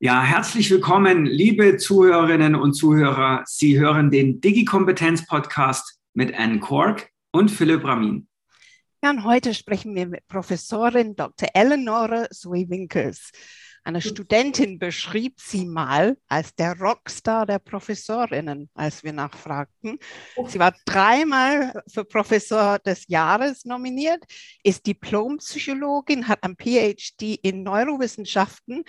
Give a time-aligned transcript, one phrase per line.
[0.00, 3.42] Ja, herzlich willkommen, liebe Zuhörerinnen und Zuhörer.
[3.46, 8.28] Sie hören den Digi-Kompetenz-Podcast mit Anne Kork und Philipp Ramin.
[9.02, 11.48] Ja, und heute sprechen wir mit Professorin Dr.
[11.52, 13.32] Eleonore Sui-Winkels.
[13.88, 19.98] Eine Studentin beschrieb sie mal als der Rockstar der Professorinnen, als wir nachfragten.
[20.46, 24.22] Sie war dreimal für Professor des Jahres nominiert,
[24.62, 28.84] ist Diplompsychologin, hat ein PhD in Neurowissenschaften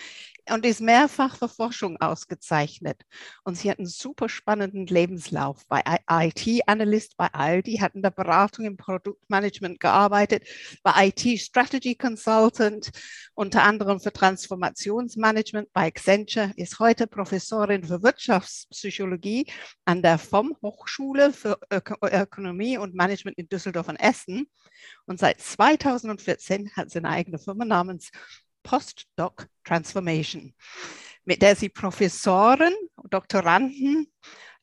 [0.51, 3.01] und ist mehrfach für Forschung ausgezeichnet.
[3.43, 8.65] Und sie hat einen super spannenden Lebenslauf bei IT-Analyst bei Aldi, hat in der Beratung
[8.65, 10.43] im Produktmanagement gearbeitet,
[10.83, 12.91] war IT-Strategy Consultant,
[13.33, 19.45] unter anderem für Transformation Organisationsmanagement bei Accenture, ist heute Professorin für Wirtschaftspsychologie
[19.85, 24.49] an der FOM Hochschule für Ök Ökonomie und Management in Düsseldorf und Essen.
[25.05, 28.11] Und seit 2014 hat sie eine eigene Firma namens
[28.63, 30.53] Postdoc Transformation,
[31.25, 34.11] mit der sie Professoren und Doktoranden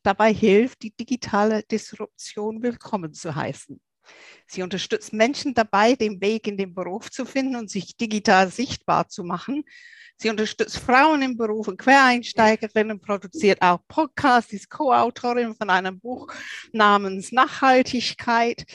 [0.03, 3.81] dabei hilft, die digitale Disruption willkommen zu heißen.
[4.47, 9.09] Sie unterstützt Menschen dabei, den Weg in den Beruf zu finden und sich digital sichtbar
[9.09, 9.63] zu machen
[10.19, 16.33] Sie unterstützt Frauen im Beruf und Quereinsteigerinnen, produziert auch Podcasts, ist Co-Autorin von einem Buch
[16.71, 18.65] namens Nachhaltigkeit.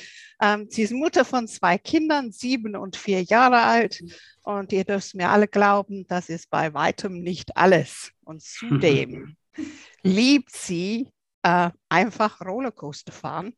[0.41, 4.05] Ähm, sie ist Mutter von zwei Kindern, sieben und vier Jahre alt.
[4.44, 8.12] Und ihr dürft mir alle glauben, das ist bei weitem nicht alles.
[8.22, 9.36] Und zudem
[10.05, 11.08] liebt sie
[11.43, 13.55] äh, einfach Rollercoaster fahren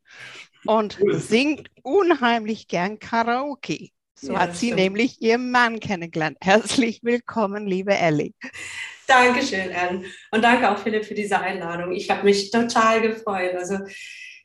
[0.65, 3.89] und singt unheimlich gern Karaoke.
[4.17, 4.81] So ja, hat sie stimmt.
[4.81, 6.37] nämlich ihren Mann kennengelernt.
[6.41, 8.33] Herzlich willkommen, liebe Ellie.
[9.07, 10.05] Dankeschön, Anne.
[10.31, 11.91] Und danke auch, Philipp, für diese Einladung.
[11.91, 13.53] Ich habe mich total gefreut.
[13.55, 13.75] Also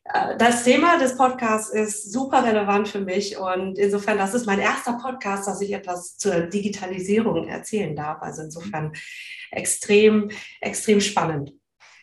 [0.05, 4.59] äh, das Thema des Podcasts ist super relevant für mich und insofern, das ist mein
[4.59, 8.21] erster Podcast, dass ich etwas zur Digitalisierung erzählen darf.
[8.23, 8.93] Also insofern
[9.53, 11.53] extrem, extrem spannend.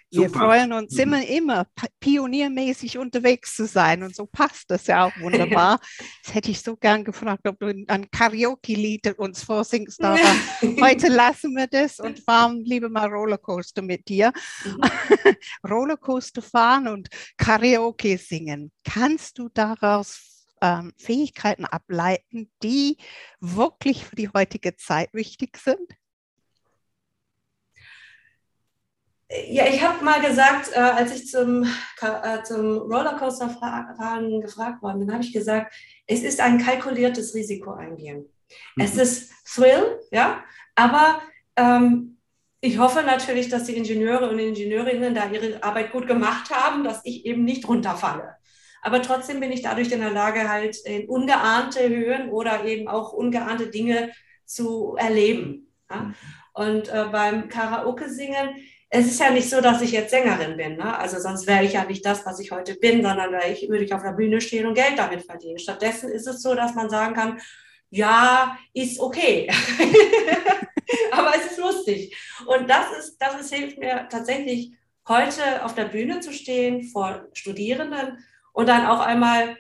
[0.10, 1.02] Wir freuen uns mhm.
[1.02, 1.68] immer, immer
[2.00, 5.80] pioniermäßig unterwegs zu sein und so passt das ja auch wunderbar.
[6.24, 10.20] Das hätte ich so gern gefragt, ob du ein Karaoke-Lied uns vorsingst, aber
[10.82, 14.32] heute lassen wir das und fahren lieber mal Rollercoaster mit dir.
[14.66, 15.36] Mhm.
[15.70, 18.72] Rollercoaster fahren und Karaoke singen.
[18.84, 22.98] Kannst du daraus ähm, Fähigkeiten ableiten, die
[23.40, 25.80] wirklich für die heutige Zeit wichtig sind?
[29.30, 31.64] Ja, ich habe mal gesagt, äh, als ich zum,
[32.02, 35.74] äh, zum Rollercoaster-Fahren gefragt worden bin, habe ich gesagt,
[36.06, 38.30] es ist ein kalkuliertes Risiko eingehen.
[38.76, 38.84] Mhm.
[38.84, 40.44] Es ist Thrill, ja,
[40.76, 41.22] aber
[41.58, 42.18] ähm,
[42.62, 47.02] ich hoffe natürlich, dass die Ingenieure und Ingenieurinnen da ihre Arbeit gut gemacht haben, dass
[47.04, 48.38] ich eben nicht runterfalle.
[48.82, 53.12] Aber trotzdem bin ich dadurch in der Lage, halt in ungeahnte Höhen oder eben auch
[53.12, 54.14] ungeahnte Dinge
[54.46, 55.74] zu erleben.
[55.90, 55.98] Ja?
[55.98, 56.16] Mhm.
[56.54, 58.56] Und äh, beim Karaoke-Singen
[58.90, 60.78] es ist ja nicht so, dass ich jetzt Sängerin bin.
[60.78, 60.98] Ne?
[60.98, 63.94] Also sonst wäre ich ja nicht das, was ich heute bin, sondern ich, würde ich
[63.94, 65.60] auf der Bühne stehen und Geld damit verdienen.
[65.60, 67.42] Stattdessen ist es so, dass man sagen kann,
[67.90, 69.50] ja, ist okay.
[71.12, 72.18] Aber es ist lustig.
[72.46, 74.72] Und das ist, das ist, hilft mir tatsächlich
[75.08, 78.24] heute auf der Bühne zu stehen vor Studierenden
[78.54, 79.58] und dann auch einmal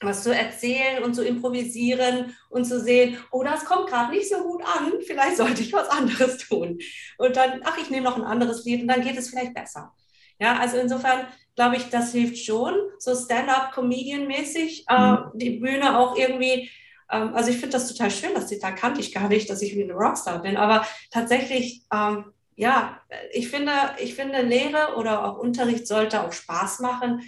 [0.00, 4.42] was zu erzählen und zu improvisieren und zu sehen, oh, das kommt gerade nicht so
[4.42, 6.78] gut an, vielleicht sollte ich was anderes tun.
[7.18, 9.92] Und dann, ach, ich nehme noch ein anderes Lied und dann geht es vielleicht besser.
[10.38, 15.30] Ja, also insofern glaube ich, das hilft schon, so Stand-up-Comedian-mäßig, äh, mhm.
[15.34, 16.70] die Bühne auch irgendwie,
[17.10, 19.76] ähm, also ich finde das total schön, das Zitat kannte ich gar nicht, dass ich
[19.76, 23.00] wie eine Rockstar bin, aber tatsächlich, ähm, ja,
[23.32, 27.22] ich finde, ich finde, Lehre oder auch Unterricht sollte auch Spaß machen.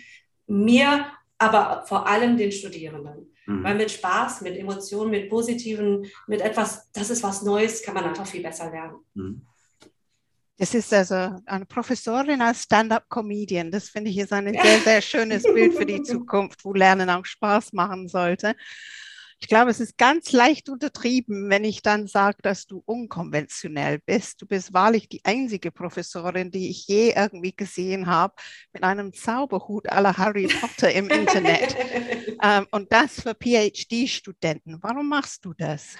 [0.47, 1.07] Mir
[1.43, 3.35] aber vor allem den Studierenden.
[3.47, 3.65] Mhm.
[3.65, 8.05] Weil mit Spaß, mit Emotionen, mit Positiven, mit etwas, das ist was Neues, kann man
[8.05, 8.99] einfach viel besser lernen.
[9.15, 9.43] Mhm.
[10.59, 13.73] Das ist also eine Professorin als Stand-up-Comedian.
[13.73, 17.25] Das finde ich ist ein sehr, sehr schönes Bild für die Zukunft, wo Lernen auch
[17.25, 18.55] Spaß machen sollte.
[19.43, 24.41] Ich glaube, es ist ganz leicht untertrieben, wenn ich dann sage, dass du unkonventionell bist.
[24.41, 28.35] Du bist wahrlich die einzige Professorin, die ich je irgendwie gesehen habe,
[28.73, 31.75] mit einem Zauberhut aller Harry Potter im Internet.
[32.43, 34.79] ähm, und das für PhD-Studenten.
[34.81, 35.97] Warum machst du das?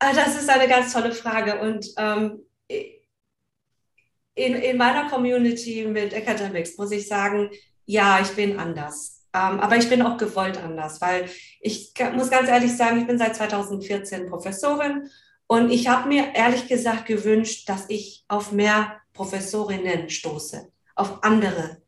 [0.00, 1.60] Ah, das ist eine ganz tolle Frage.
[1.60, 7.48] Und ähm, in, in meiner Community mit Academics muss ich sagen,
[7.86, 9.21] ja, ich bin anders.
[9.34, 11.28] Ähm, aber ich bin auch gewollt anders, weil
[11.60, 15.08] ich muss ganz ehrlich sagen, ich bin seit 2014 Professorin
[15.46, 21.82] und ich habe mir ehrlich gesagt gewünscht, dass ich auf mehr Professorinnen stoße, auf andere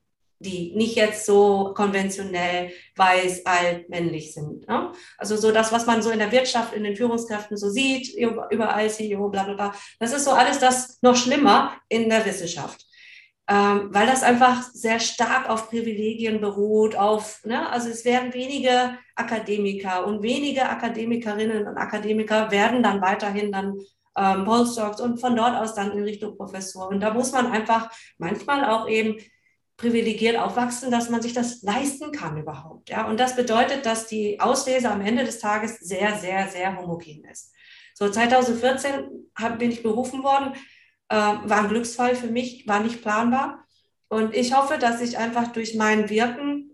[0.45, 4.69] die nicht jetzt so konventionell weiß, alt, männlich sind.
[4.69, 4.93] Ne?
[5.19, 8.91] Also so das, was man so in der Wirtschaft, in den Führungskräften so sieht, überall
[8.91, 12.85] CEO, bla bla bla, das ist so alles das noch schlimmer in der Wissenschaft.
[13.47, 18.97] Ähm, weil das einfach sehr stark auf Privilegien beruht, auf, ne, also es werden wenige
[19.17, 23.75] Akademiker und wenige Akademikerinnen und Akademiker werden dann weiterhin dann
[24.17, 26.89] ähm, Postdocs und von dort aus dann in Richtung Professor.
[26.89, 29.19] Und da muss man einfach manchmal auch eben
[29.77, 32.91] privilegiert aufwachsen, dass man sich das leisten kann überhaupt.
[32.91, 33.07] Ja?
[33.07, 37.53] Und das bedeutet, dass die Auslese am Ende des Tages sehr, sehr, sehr homogen ist.
[37.93, 40.55] So 2014 hab, bin ich berufen worden,
[41.09, 43.65] äh, war ein Glücksfall für mich, war nicht planbar.
[44.09, 46.71] Und ich hoffe, dass ich einfach durch mein Wirken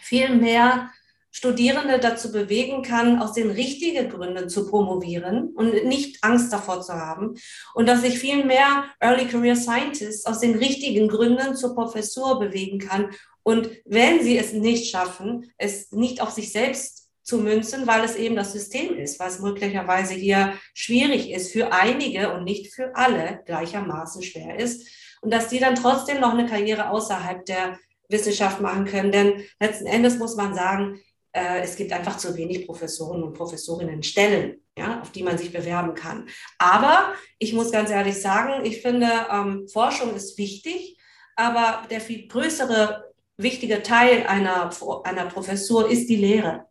[0.00, 0.90] viel mehr
[1.32, 6.94] Studierende dazu bewegen kann, aus den richtigen Gründen zu promovieren und nicht Angst davor zu
[6.94, 7.36] haben.
[7.74, 12.78] Und dass ich viel mehr Early Career Scientists aus den richtigen Gründen zur Professur bewegen
[12.78, 13.10] kann.
[13.44, 16.99] Und wenn sie es nicht schaffen, es nicht auf sich selbst
[17.30, 22.32] zu münzen, weil es eben das System ist, was möglicherweise hier schwierig ist für einige
[22.34, 24.88] und nicht für alle gleichermaßen schwer ist.
[25.22, 27.78] Und dass die dann trotzdem noch eine Karriere außerhalb der
[28.08, 29.12] Wissenschaft machen können.
[29.12, 31.00] Denn letzten Endes muss man sagen,
[31.32, 35.52] äh, es gibt einfach zu wenig Professoren und Professorinnen Stellen, ja, auf die man sich
[35.52, 36.28] bewerben kann.
[36.58, 40.98] Aber ich muss ganz ehrlich sagen, ich finde, ähm, Forschung ist wichtig,
[41.36, 43.04] aber der viel größere,
[43.36, 44.70] wichtige Teil einer,
[45.04, 46.69] einer Professur ist die Lehre.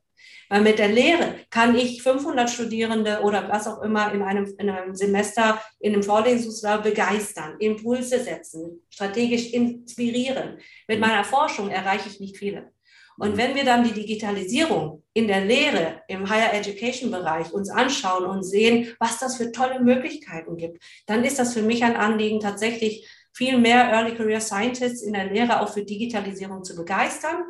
[0.50, 4.69] Weil mit der Lehre kann ich 500 Studierende oder was auch immer in einem, in
[4.69, 10.57] einem Semester in einem Vorlesungsraum begeistern, Impulse setzen, strategisch inspirieren.
[10.88, 12.72] Mit meiner Forschung erreiche ich nicht viele.
[13.19, 18.25] Und wenn wir dann die Digitalisierung in der Lehre, im Higher Education Bereich uns anschauen
[18.25, 22.40] und sehen, was das für tolle Möglichkeiten gibt, dann ist das für mich ein Anliegen,
[22.40, 27.44] tatsächlich viel mehr Early Career Scientists in der Lehre auch für Digitalisierung zu begeistern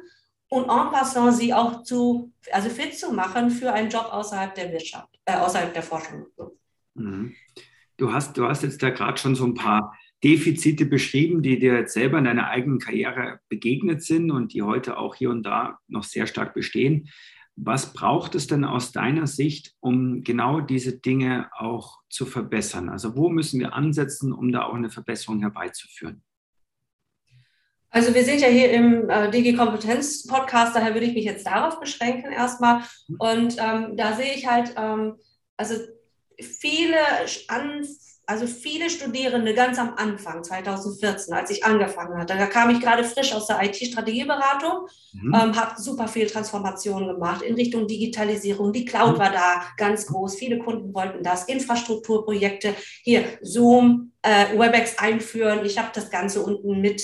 [0.50, 4.72] und en passant sie auch zu, also fit zu machen für einen Job außerhalb der
[4.72, 6.26] Wirtschaft, äh, außerhalb der Forschung.
[6.96, 7.36] Mhm.
[7.98, 9.94] Du hast, du hast jetzt da gerade schon so ein paar
[10.24, 14.98] Defizite beschrieben, die dir jetzt selber in deiner eigenen Karriere begegnet sind und die heute
[14.98, 17.10] auch hier und da noch sehr stark bestehen.
[17.56, 22.90] Was braucht es denn aus deiner Sicht, um genau diese Dinge auch zu verbessern?
[22.90, 26.24] Also wo müssen wir ansetzen, um da auch eine Verbesserung herbeizuführen?
[27.92, 32.32] Also wir sind ja hier im äh, Digi-Kompetenz-Podcast, daher würde ich mich jetzt darauf beschränken
[32.32, 32.84] erstmal.
[33.18, 35.16] Und ähm, da sehe ich halt, ähm,
[35.58, 35.76] also
[36.40, 37.00] viele
[37.48, 37.86] An
[38.30, 43.04] also viele Studierende ganz am Anfang, 2014, als ich angefangen hatte, da kam ich gerade
[43.04, 45.34] frisch aus der IT-Strategieberatung, mhm.
[45.34, 48.72] ähm, habe super viel Transformation gemacht in Richtung Digitalisierung.
[48.72, 49.20] Die Cloud mhm.
[49.20, 55.66] war da ganz groß, viele Kunden wollten das, Infrastrukturprojekte, hier Zoom, äh, WebEx einführen.
[55.66, 57.04] Ich habe das Ganze unten mit,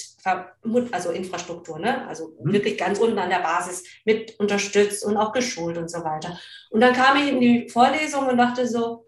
[0.92, 2.08] also Infrastruktur, ne?
[2.08, 2.54] also mhm.
[2.54, 6.40] wirklich ganz unten an der Basis mit unterstützt und auch geschult und so weiter.
[6.70, 9.08] Und dann kam ich in die Vorlesung und dachte so,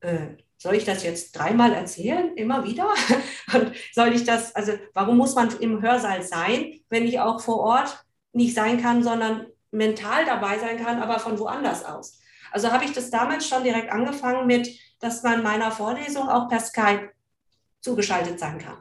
[0.00, 2.88] äh, soll ich das jetzt dreimal erzählen, immer wieder?
[3.54, 7.60] Und soll ich das, also warum muss man im Hörsaal sein, wenn ich auch vor
[7.60, 12.20] Ort nicht sein kann, sondern mental dabei sein kann, aber von woanders aus?
[12.50, 14.68] Also habe ich das damals schon direkt angefangen mit,
[15.00, 17.10] dass man meiner Vorlesung auch per Skype
[17.80, 18.78] zugeschaltet sein kann.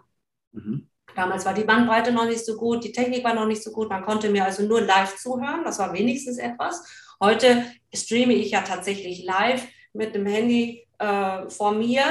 [0.53, 0.89] Mhm.
[1.15, 3.89] Damals war die Bandbreite noch nicht so gut, die Technik war noch nicht so gut,
[3.89, 6.83] man konnte mir also nur live zuhören, das war wenigstens etwas.
[7.19, 9.67] Heute streame ich ja tatsächlich live
[9.97, 12.03] mit dem Handy äh, vor mir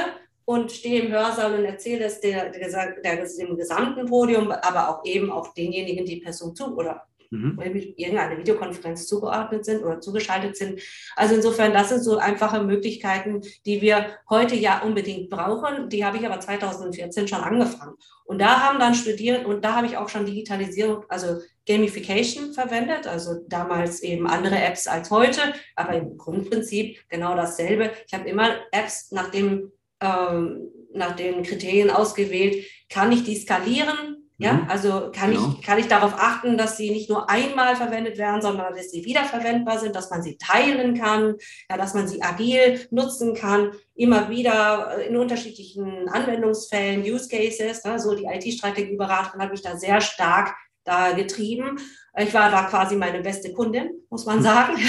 [0.45, 5.05] und stehe im Hörsaal und erzähle es der, der, der, dem gesamten Podium, aber auch
[5.05, 7.59] eben auch denjenigen, die Person zu oder mhm.
[7.97, 10.81] irgendeine Videokonferenz zugeordnet sind oder zugeschaltet sind.
[11.15, 15.89] Also insofern, das sind so einfache Möglichkeiten, die wir heute ja unbedingt brauchen.
[15.89, 17.95] Die habe ich aber 2014 schon angefangen.
[18.25, 23.07] Und da haben dann studiert und da habe ich auch schon Digitalisierung, also Gamification verwendet,
[23.07, 25.41] also damals eben andere Apps als heute,
[25.75, 27.91] aber im Grundprinzip genau dasselbe.
[28.07, 34.17] Ich habe immer Apps nach dem ähm, nach den Kriterien ausgewählt, kann ich die skalieren,
[34.39, 34.69] ja, mhm.
[34.69, 35.55] also kann, genau.
[35.57, 39.03] ich, kann ich darauf achten, dass sie nicht nur einmal verwendet werden, sondern dass sie
[39.03, 41.35] wiederverwendbar sind, dass man sie teilen kann,
[41.69, 47.83] ja, dass man sie agil nutzen kann, immer wieder äh, in unterschiedlichen Anwendungsfällen, Use Cases.
[47.83, 50.55] Ne, so die IT-Strategieberaterin hat mich da sehr stark
[50.87, 51.79] da getrieben.
[52.17, 54.77] Ich war da quasi meine beste Kundin, muss man sagen.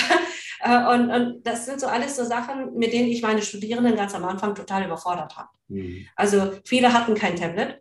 [0.60, 4.12] Äh, und, und das sind so alles so Sachen, mit denen ich meine Studierenden ganz
[4.16, 5.48] am Anfang total überfordert habe.
[5.68, 6.06] Mhm.
[6.16, 7.80] Also viele hatten kein Tablet.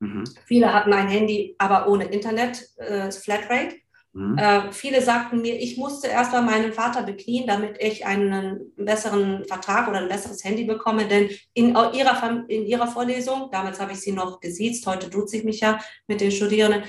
[0.00, 0.24] Mhm.
[0.44, 3.76] Viele hatten ein Handy, aber ohne Internet, äh, Flatrate.
[4.12, 4.38] Mhm.
[4.38, 9.44] Äh, viele sagten mir, ich musste erst mal meinen Vater beknien, damit ich einen besseren
[9.44, 11.06] Vertrag oder ein besseres Handy bekomme.
[11.06, 15.44] Denn in ihrer, in ihrer Vorlesung, damals habe ich sie noch gesiezt, heute tut ich
[15.44, 16.82] mich ja mit den Studierenden,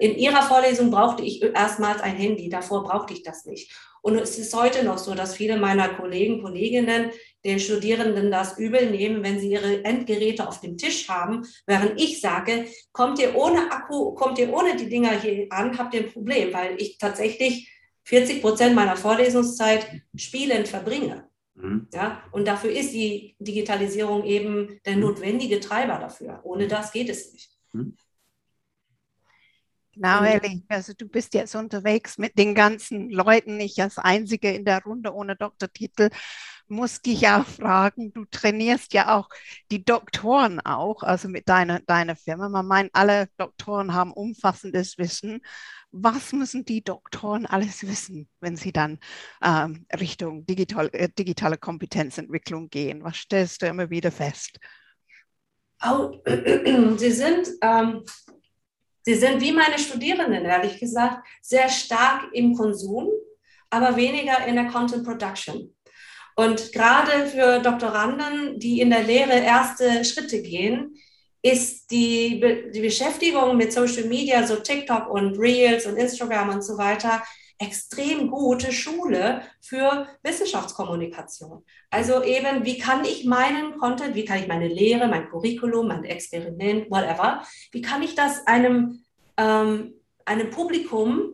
[0.00, 2.48] in ihrer Vorlesung brauchte ich erstmals ein Handy.
[2.48, 3.72] Davor brauchte ich das nicht.
[4.02, 7.10] Und es ist heute noch so, dass viele meiner Kollegen, Kolleginnen
[7.44, 12.20] den Studierenden das übel nehmen, wenn sie ihre Endgeräte auf dem Tisch haben, während ich
[12.20, 16.12] sage, kommt ihr ohne Akku, kommt ihr ohne die Dinger hier an, habt ihr ein
[16.12, 17.70] Problem, weil ich tatsächlich
[18.04, 21.28] 40 Prozent meiner Vorlesungszeit spielend verbringe.
[21.54, 21.88] Mhm.
[21.92, 25.00] Ja, und dafür ist die Digitalisierung eben der mhm.
[25.00, 26.40] notwendige Treiber dafür.
[26.44, 27.50] Ohne das geht es nicht.
[27.72, 27.96] Mhm.
[29.94, 30.62] Genau, Ellie.
[30.68, 35.14] Also du bist jetzt unterwegs mit den ganzen Leuten, nicht als Einzige in der Runde
[35.14, 36.10] ohne Doktortitel
[36.68, 39.28] muss dich auch fragen, du trainierst ja auch
[39.70, 42.48] die Doktoren auch, also mit deiner, deiner Firma.
[42.48, 45.40] Man meint, alle Doktoren haben umfassendes Wissen.
[45.90, 48.98] Was müssen die Doktoren alles wissen, wenn sie dann
[49.42, 53.04] ähm, Richtung digital, äh, digitale Kompetenzentwicklung gehen?
[53.04, 54.58] Was stellst du immer wieder fest?
[55.84, 56.20] Oh,
[56.96, 58.04] sie sind ähm,
[59.06, 63.10] Sie sind wie meine Studierenden, ehrlich gesagt, sehr stark im Konsum,
[63.68, 65.73] aber weniger in der Content Production.
[66.36, 70.96] Und gerade für Doktoranden, die in der Lehre erste Schritte gehen,
[71.42, 76.62] ist die, Be die Beschäftigung mit Social Media, so TikTok und Reels und Instagram und
[76.62, 77.22] so weiter,
[77.58, 81.64] extrem gute Schule für Wissenschaftskommunikation.
[81.90, 86.04] Also eben, wie kann ich meinen Content, wie kann ich meine Lehre, mein Curriculum, mein
[86.04, 89.04] Experiment, whatever, wie kann ich das einem,
[89.36, 91.30] ähm, einem Publikum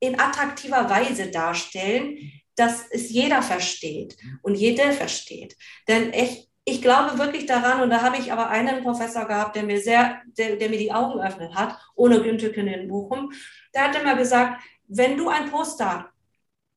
[0.00, 2.18] in attraktiver Weise darstellen,
[2.58, 5.56] dass es jeder versteht und jede versteht.
[5.86, 9.62] Denn ich, ich glaube wirklich daran, und da habe ich aber einen Professor gehabt, der
[9.62, 13.32] mir sehr, der, der mir die Augen geöffnet hat, ohne Günther in Bochum,
[13.74, 16.10] der hat immer gesagt, wenn du ein Poster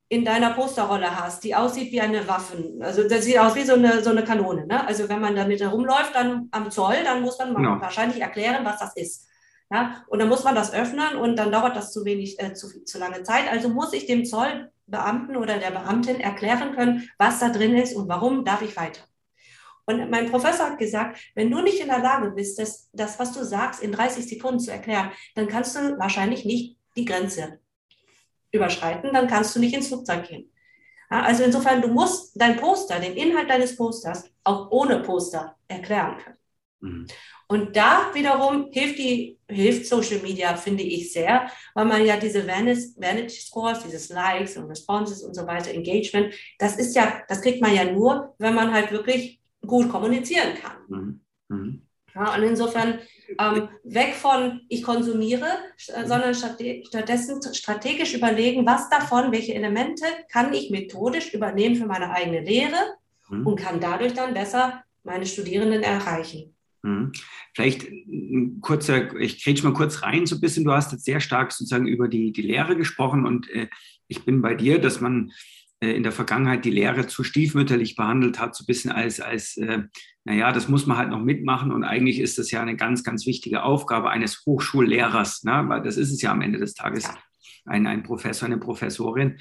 [0.10, 3.76] in deiner Posterrolle hast, die aussieht wie eine Waffe, also das sieht aus wie so
[3.76, 4.68] eine, so eine Kanone.
[4.68, 4.86] Ne?
[4.86, 7.80] Also wenn man damit herumläuft, dann am Zoll, dann muss man genau.
[7.80, 9.28] wahrscheinlich erklären, was das ist.
[9.72, 10.04] Ja?
[10.08, 13.00] Und dann muss man das öffnen und dann dauert das zu wenig, äh, zu, zu
[13.00, 13.50] lange Zeit.
[13.50, 17.96] Also muss ich dem Zoll Beamten oder der Beamtin erklären können, was da drin ist
[17.96, 19.02] und warum darf ich weiter.
[19.86, 23.34] Und mein Professor hat gesagt, wenn du nicht in der Lage bist, das, das, was
[23.34, 27.60] du sagst, in 30 Sekunden zu erklären, dann kannst du wahrscheinlich nicht die Grenze
[28.52, 30.52] überschreiten, dann kannst du nicht ins Flugzeug gehen.
[31.10, 36.38] Also insofern, du musst dein Poster, den Inhalt deines Posters, auch ohne Poster erklären können.
[36.80, 37.08] Mhm.
[37.52, 42.48] Und da wiederum hilft die, hilft Social Media, finde ich sehr, weil man ja diese
[42.48, 47.62] Vanity Scores, dieses Likes und Responses und so weiter, Engagement, das ist ja, das kriegt
[47.62, 50.78] man ja nur, wenn man halt wirklich gut kommunizieren kann.
[50.88, 51.22] Mhm.
[51.50, 51.82] Mhm.
[52.16, 53.00] Ja, und insofern
[53.38, 60.70] ähm, weg von ich konsumiere, sondern stattdessen strategisch überlegen, was davon, welche Elemente kann ich
[60.70, 62.96] methodisch übernehmen für meine eigene Lehre
[63.28, 63.46] mhm.
[63.46, 66.56] und kann dadurch dann besser meine Studierenden erreichen.
[66.84, 67.12] Mhm.
[67.54, 70.64] Vielleicht ein kurzer, ich kriege mal kurz rein so ein bisschen.
[70.64, 73.68] Du hast jetzt sehr stark sozusagen über die, die Lehre gesprochen und äh,
[74.08, 75.32] ich bin bei dir, dass man
[75.80, 79.58] äh, in der Vergangenheit die Lehre zu stiefmütterlich behandelt hat, so ein bisschen als, als
[79.58, 79.84] äh,
[80.26, 83.26] naja, das muss man halt noch mitmachen und eigentlich ist das ja eine ganz, ganz
[83.26, 85.64] wichtige Aufgabe eines Hochschullehrers, ne?
[85.68, 87.04] weil das ist es ja am Ende des Tages.
[87.04, 87.18] Ja
[87.66, 89.38] ein, ein Professor, eine Professorin.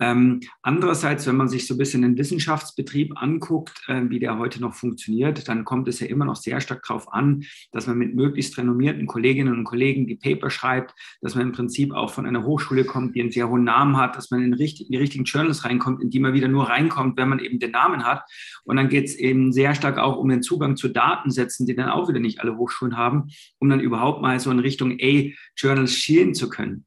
[0.00, 4.60] Ähm, andererseits, wenn man sich so ein bisschen den Wissenschaftsbetrieb anguckt, äh, wie der heute
[4.60, 8.14] noch funktioniert, dann kommt es ja immer noch sehr stark darauf an, dass man mit
[8.14, 12.44] möglichst renommierten Kolleginnen und Kollegen die Paper schreibt, dass man im Prinzip auch von einer
[12.44, 15.24] Hochschule kommt, die einen sehr hohen Namen hat, dass man in, richtig, in die richtigen
[15.24, 18.22] Journals reinkommt, in die man wieder nur reinkommt, wenn man eben den Namen hat.
[18.64, 21.88] Und dann geht es eben sehr stark auch um den Zugang zu Datensätzen, die dann
[21.88, 23.28] auch wieder nicht alle Hochschulen haben,
[23.58, 26.84] um dann überhaupt mal so in Richtung A-Journals schielen zu können.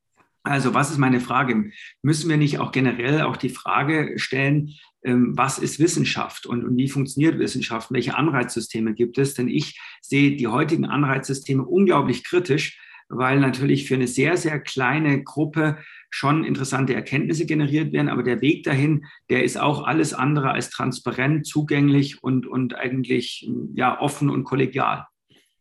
[0.48, 1.72] Also was ist meine Frage?
[2.02, 4.74] Müssen wir nicht auch generell auch die Frage stellen,
[5.04, 7.92] ähm, was ist Wissenschaft und, wie funktioniert Wissenschaft?
[7.92, 9.34] Welche Anreizsysteme gibt es?
[9.34, 15.24] Denn ich sehe die heutigen Anreizsysteme unglaublich kritisch, weil natürlich für eine sehr, sehr kleine
[15.24, 15.78] Gruppe
[16.10, 18.10] schon interessante Erkenntnisse generiert werden.
[18.10, 23.50] Aber der Weg dahin, der ist auch alles andere als transparent, zugänglich und, und eigentlich
[23.76, 25.06] ja, offen und kollegial.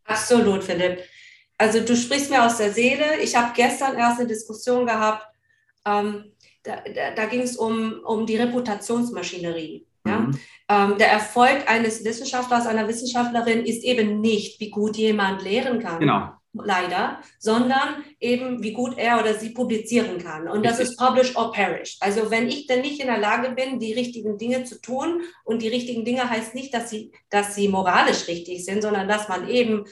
[0.04, 1.00] Absolut, Philipp
[1.58, 3.18] also du sprichst mir aus der Seele.
[3.22, 5.26] Ich habe gestern erst eine Diskussion gehabt,
[5.86, 6.32] ähm,
[6.62, 9.86] da, da, da ging es um, um die Reputationsmaschinerie.
[10.06, 10.18] Ja?
[10.20, 10.38] Mhm.
[10.68, 16.00] Ähm, der Erfolg eines Wissenschaftlers, einer Wissenschaftlerin ist eben nicht, wie gut jemand lehren kann.
[16.00, 16.30] Genau.
[16.52, 20.48] Leider, sondern eben, wie gut er oder sie publizieren kann.
[20.48, 21.98] Und das ist publish or perish.
[22.00, 25.60] Also, wenn ich denn nicht in der Lage bin, die richtigen Dinge zu tun, und
[25.60, 29.50] die richtigen Dinge heißt nicht, dass sie, dass sie moralisch richtig sind, sondern dass man
[29.50, 29.84] eben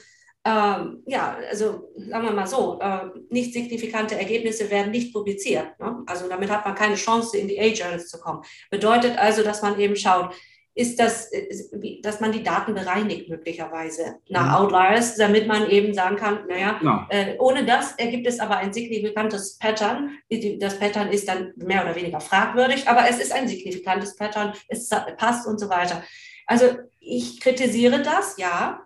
[0.45, 2.99] ähm, ja, also sagen wir mal so, äh,
[3.31, 5.79] nicht signifikante Ergebnisse werden nicht publiziert.
[5.79, 6.03] Ne?
[6.05, 8.43] Also damit hat man keine Chance, in die A-Journals zu kommen.
[8.69, 10.35] Bedeutet also, dass man eben schaut,
[10.75, 11.31] ist das,
[12.03, 14.65] dass man die Daten bereinigt möglicherweise nach mhm.
[14.65, 17.07] Outliers, damit man eben sagen kann, naja, ja.
[17.09, 20.11] äh, ohne das ergibt es aber ein signifikantes Pattern.
[20.59, 24.89] Das Pattern ist dann mehr oder weniger fragwürdig, aber es ist ein signifikantes Pattern, es
[25.17, 26.03] passt und so weiter.
[26.45, 26.65] Also
[26.99, 28.84] ich kritisiere das, ja,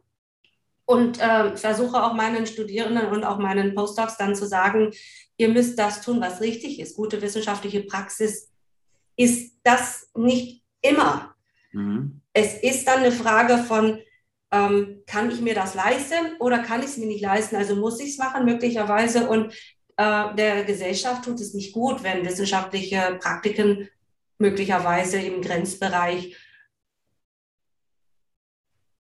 [0.89, 4.91] und äh, versuche auch meinen Studierenden und auch meinen Postdocs dann zu sagen,
[5.38, 6.96] ihr müsst das tun, was richtig ist.
[6.96, 8.50] Gute wissenschaftliche Praxis
[9.15, 11.36] ist das nicht immer.
[11.74, 12.22] Mhm.
[12.34, 14.00] Es ist dann eine Frage von,
[14.51, 17.55] ähm, kann ich mir das leisten oder kann ich es mir nicht leisten?
[17.55, 19.53] Also muss ich es machen möglicherweise und
[19.96, 23.89] äh, der Gesellschaft tut es nicht gut, wenn wissenschaftliche Praktiken
[24.39, 26.36] möglicherweise im Grenzbereich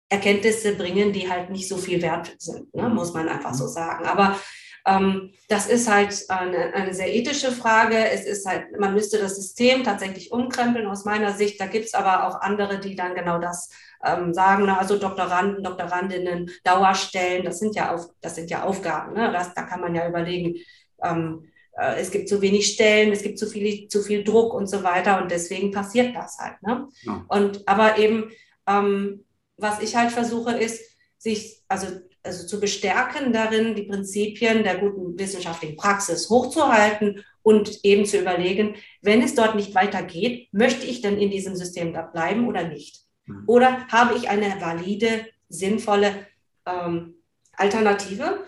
[0.08, 2.88] Erkenntnisse bringen, die halt nicht so viel wert sind, ne?
[2.88, 4.06] muss man einfach so sagen.
[4.06, 4.38] Aber
[4.86, 7.96] ähm, das ist halt eine, eine, sehr ethische Frage.
[7.96, 11.60] Es ist halt, man müsste das System tatsächlich umkrempeln aus meiner Sicht.
[11.60, 13.70] Da gibt es aber auch andere, die dann genau das
[14.04, 14.64] ähm, sagen.
[14.64, 14.78] Ne?
[14.78, 19.14] Also Doktoranden, Doktorandinnen, Dauerstellen, das sind ja, auf, das sind ja Aufgaben.
[19.14, 19.30] Ne?
[19.32, 20.56] Das, da kann man ja überlegen,
[21.02, 24.68] ähm, äh, es gibt zu wenig Stellen, es gibt zu viel, zu viel Druck und
[24.68, 25.20] so weiter.
[25.20, 26.62] Und deswegen passiert das halt.
[26.62, 26.88] Ne?
[27.02, 27.24] Ja.
[27.28, 28.30] Und aber eben,
[28.66, 29.24] ähm,
[29.58, 30.82] was ich halt versuche, ist,
[31.18, 31.88] sich, also
[32.28, 38.76] also zu bestärken darin, die Prinzipien der guten wissenschaftlichen Praxis hochzuhalten und eben zu überlegen,
[39.02, 43.00] wenn es dort nicht weitergeht, möchte ich denn in diesem System da bleiben oder nicht?
[43.26, 43.44] Mhm.
[43.46, 46.26] Oder habe ich eine valide, sinnvolle
[46.66, 47.14] ähm,
[47.54, 48.44] Alternative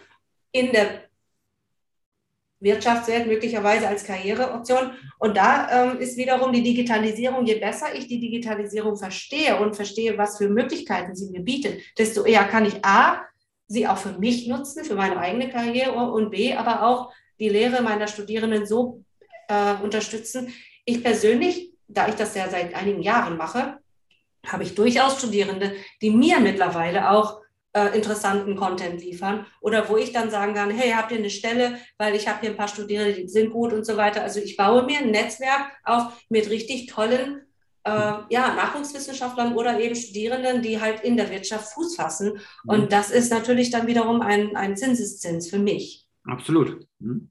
[0.52, 1.09] in der
[2.60, 4.92] Wirtschaftswelt möglicherweise als Karriereoption.
[5.18, 10.16] Und da ähm, ist wiederum die Digitalisierung, je besser ich die Digitalisierung verstehe und verstehe,
[10.18, 13.22] was für Möglichkeiten sie mir bietet, desto eher kann ich A,
[13.66, 17.82] sie auch für mich nutzen, für meine eigene Karriere und B, aber auch die Lehre
[17.82, 19.02] meiner Studierenden so
[19.48, 20.52] äh, unterstützen.
[20.84, 23.78] Ich persönlich, da ich das ja seit einigen Jahren mache,
[24.46, 27.39] habe ich durchaus Studierende, die mir mittlerweile auch
[27.72, 31.78] äh, interessanten Content liefern oder wo ich dann sagen kann, hey, habt ihr eine Stelle,
[31.98, 34.22] weil ich habe hier ein paar Studierende, die sind gut und so weiter.
[34.22, 37.42] Also ich baue mir ein Netzwerk auf mit richtig tollen
[37.84, 37.90] äh,
[38.28, 42.40] ja, Nachwuchswissenschaftlern oder eben Studierenden, die halt in der Wirtschaft Fuß fassen.
[42.64, 42.70] Mhm.
[42.70, 46.06] Und das ist natürlich dann wiederum ein, ein Zinseszins für mich.
[46.24, 46.86] Absolut.
[46.98, 47.30] Mhm.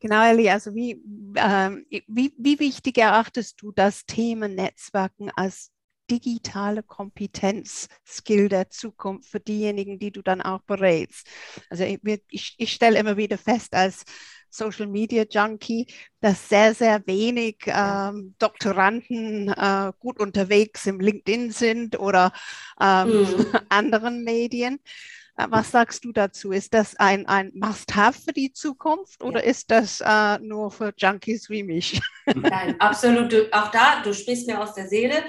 [0.00, 1.02] Genau, Ellie, also wie,
[1.34, 5.72] ähm, wie, wie wichtig erachtest du das Thema Netzwerken als
[6.10, 11.26] digitale Kompetenz-Skill der Zukunft für diejenigen, die du dann auch berätst?
[11.70, 14.04] Also ich, ich stelle immer wieder fest, als
[14.50, 15.86] Social Media Junkie,
[16.20, 22.32] dass sehr, sehr wenig ähm, Doktoranden äh, gut unterwegs im LinkedIn sind oder
[22.80, 23.46] ähm, mhm.
[23.68, 24.80] anderen Medien.
[25.36, 26.52] Äh, was sagst du dazu?
[26.52, 29.50] Ist das ein, ein Must-Have für die Zukunft oder ja.
[29.50, 32.00] ist das äh, nur für Junkies wie mich?
[32.34, 33.32] Nein, absolut.
[33.32, 35.24] Du, auch da, du sprichst mir aus der Seele.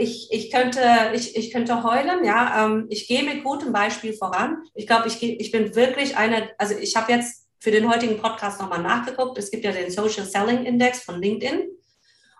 [0.00, 0.80] Ich, ich, könnte,
[1.14, 2.64] ich, ich könnte heulen, ja.
[2.64, 4.62] Ähm, ich gehe mit gutem Beispiel voran.
[4.74, 8.60] Ich glaube, ich, ich bin wirklich eine, also ich habe jetzt für den heutigen Podcast
[8.60, 9.36] nochmal nachgeguckt.
[9.36, 11.68] Es gibt ja den Social Selling Index von LinkedIn.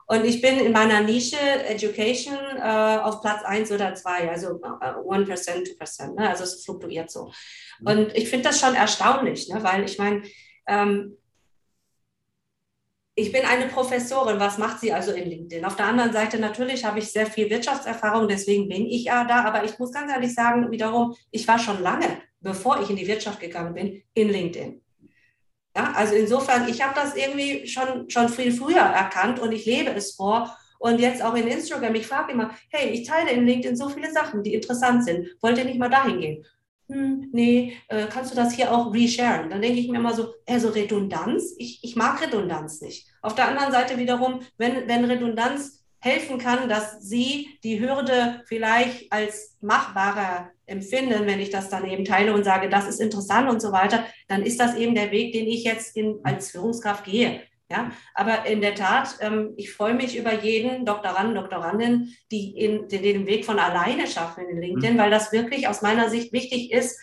[0.07, 4.95] Und ich bin in meiner Nische Education äh, auf Platz 1 oder 2, also äh,
[4.95, 6.15] 1%, 2%.
[6.15, 6.29] Ne?
[6.29, 7.31] Also es fluktuiert so.
[7.79, 7.87] Mhm.
[7.87, 9.63] Und ich finde das schon erstaunlich, ne?
[9.63, 10.23] weil ich meine,
[10.67, 11.17] ähm,
[13.21, 15.65] ich bin eine Professorin, was macht sie also in LinkedIn?
[15.65, 19.45] Auf der anderen Seite natürlich habe ich sehr viel Wirtschaftserfahrung, deswegen bin ich ja da,
[19.45, 22.07] aber ich muss ganz ehrlich sagen, wiederum, ich war schon lange,
[22.41, 24.81] bevor ich in die Wirtschaft gegangen bin, in LinkedIn.
[25.77, 29.91] Ja, also insofern, ich habe das irgendwie schon, schon viel früher erkannt und ich lebe
[29.91, 30.57] es vor.
[30.79, 34.11] Und jetzt auch in Instagram, ich frage immer, hey, ich teile in LinkedIn so viele
[34.11, 35.29] Sachen, die interessant sind.
[35.43, 36.47] Wollt ihr nicht mal dahin gehen?
[36.91, 39.49] Hm, nee, äh, kannst du das hier auch resharen?
[39.49, 43.07] Dann denke ich mir immer so, also Redundanz, ich, ich mag Redundanz nicht.
[43.23, 49.13] Auf der anderen Seite wiederum, wenn, wenn Redundanz helfen kann, dass Sie die Hürde vielleicht
[49.13, 53.61] als machbarer empfinden, wenn ich das dann eben teile und sage, das ist interessant und
[53.61, 57.43] so weiter, dann ist das eben der Weg, den ich jetzt in, als Führungskraft gehe.
[57.71, 62.89] Ja, aber in der Tat, ähm, ich freue mich über jeden Doktoranden, Doktorandin, die, in,
[62.89, 64.99] die den Weg von alleine schaffen in LinkedIn, mhm.
[64.99, 66.99] weil das wirklich aus meiner Sicht wichtig ist,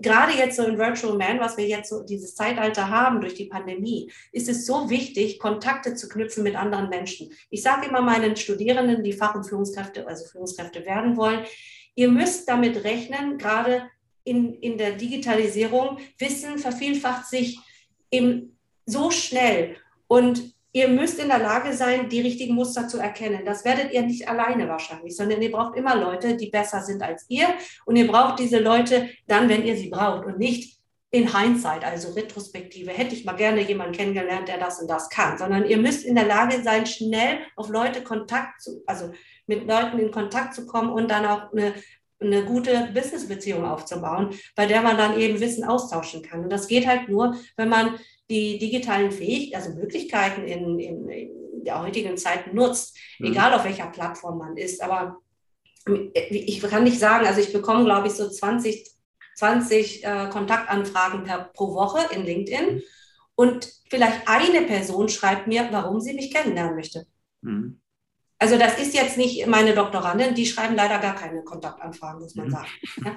[0.00, 3.44] gerade jetzt so in Virtual Man, was wir jetzt so dieses Zeitalter haben durch die
[3.44, 7.30] Pandemie, ist es so wichtig, Kontakte zu knüpfen mit anderen Menschen.
[7.50, 11.44] Ich sage immer meinen Studierenden, die Fach- und Führungskräfte, also Führungskräfte werden wollen,
[11.94, 13.88] ihr müsst damit rechnen, gerade
[14.24, 17.58] in, in der Digitalisierung, Wissen vervielfacht sich
[18.10, 19.76] eben so schnell
[20.08, 23.46] und ihr müsst in der Lage sein, die richtigen Muster zu erkennen.
[23.46, 27.24] Das werdet ihr nicht alleine wahrscheinlich, sondern ihr braucht immer Leute, die besser sind als
[27.28, 27.48] ihr.
[27.86, 30.76] Und ihr braucht diese Leute dann, wenn ihr sie braucht und nicht
[31.10, 32.90] in Hindsight, also Retrospektive.
[32.90, 36.14] Hätte ich mal gerne jemanden kennengelernt, der das und das kann, sondern ihr müsst in
[36.14, 39.12] der Lage sein, schnell auf Leute Kontakt zu, also
[39.46, 41.72] mit Leuten in Kontakt zu kommen und dann auch eine
[42.18, 46.44] eine gute Businessbeziehung aufzubauen, bei der man dann eben Wissen austauschen kann.
[46.44, 47.98] Und das geht halt nur, wenn man
[48.30, 53.32] die digitalen Fähigkeiten, also Möglichkeiten in, in, in, der heutigen Zeit nutzt, mhm.
[53.32, 54.80] egal auf welcher Plattform man ist.
[54.80, 55.18] Aber
[56.14, 58.88] ich kann nicht sagen, also ich bekomme, glaube ich, so 20,
[59.36, 62.76] 20 äh, Kontaktanfragen per, pro Woche in LinkedIn.
[62.76, 62.82] Mhm.
[63.34, 67.06] Und vielleicht eine Person schreibt mir, warum sie mich kennenlernen möchte.
[67.42, 67.80] Mhm.
[68.38, 72.48] Also das ist jetzt nicht meine Doktorandin, die schreiben leider gar keine Kontaktanfragen, muss man
[72.48, 72.50] mhm.
[72.50, 72.68] sagen.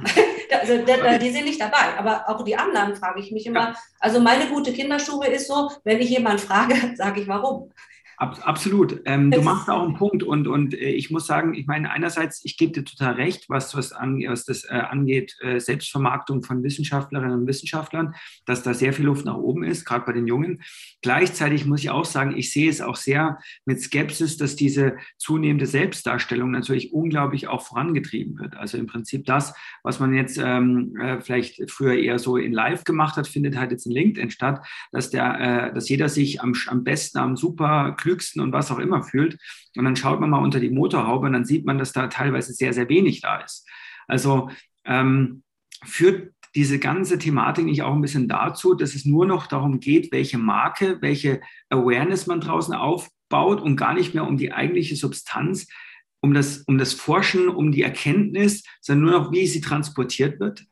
[0.62, 3.76] also die sind nicht dabei, aber auch die anderen frage ich mich immer.
[4.00, 7.72] Also meine gute Kinderstube ist so, wenn ich jemanden frage, sage ich warum.
[8.20, 9.00] Absolut.
[9.06, 12.44] Ähm, du machst auch einen Punkt und, und äh, ich muss sagen, ich meine, einerseits,
[12.44, 16.62] ich gebe dir total recht, was, was, an, was das äh, angeht, äh, Selbstvermarktung von
[16.62, 18.14] Wissenschaftlerinnen und Wissenschaftlern,
[18.46, 20.62] dass da sehr viel Luft nach oben ist, gerade bei den Jungen.
[21.02, 25.66] Gleichzeitig muss ich auch sagen, ich sehe es auch sehr mit Skepsis, dass diese zunehmende
[25.66, 28.58] Selbstdarstellung natürlich unglaublich auch vorangetrieben wird.
[28.58, 32.84] Also im Prinzip das, was man jetzt ähm, äh, vielleicht früher eher so in Live
[32.84, 36.54] gemacht hat, findet halt jetzt in LinkedIn statt, dass, der, äh, dass jeder sich am,
[36.68, 39.38] am besten, am super glücksten und was auch immer fühlt.
[39.76, 42.54] Und dann schaut man mal unter die Motorhaube und dann sieht man, dass da teilweise
[42.54, 43.68] sehr, sehr wenig da ist.
[44.08, 44.50] Also
[44.86, 45.44] ähm,
[45.86, 50.12] führt diese ganze Thematik nicht auch ein bisschen dazu, dass es nur noch darum geht,
[50.12, 55.68] welche Marke, welche Awareness man draußen aufbaut und gar nicht mehr um die eigentliche Substanz,
[56.22, 60.66] um das, um das Forschen, um die Erkenntnis, sondern nur noch, wie sie transportiert wird?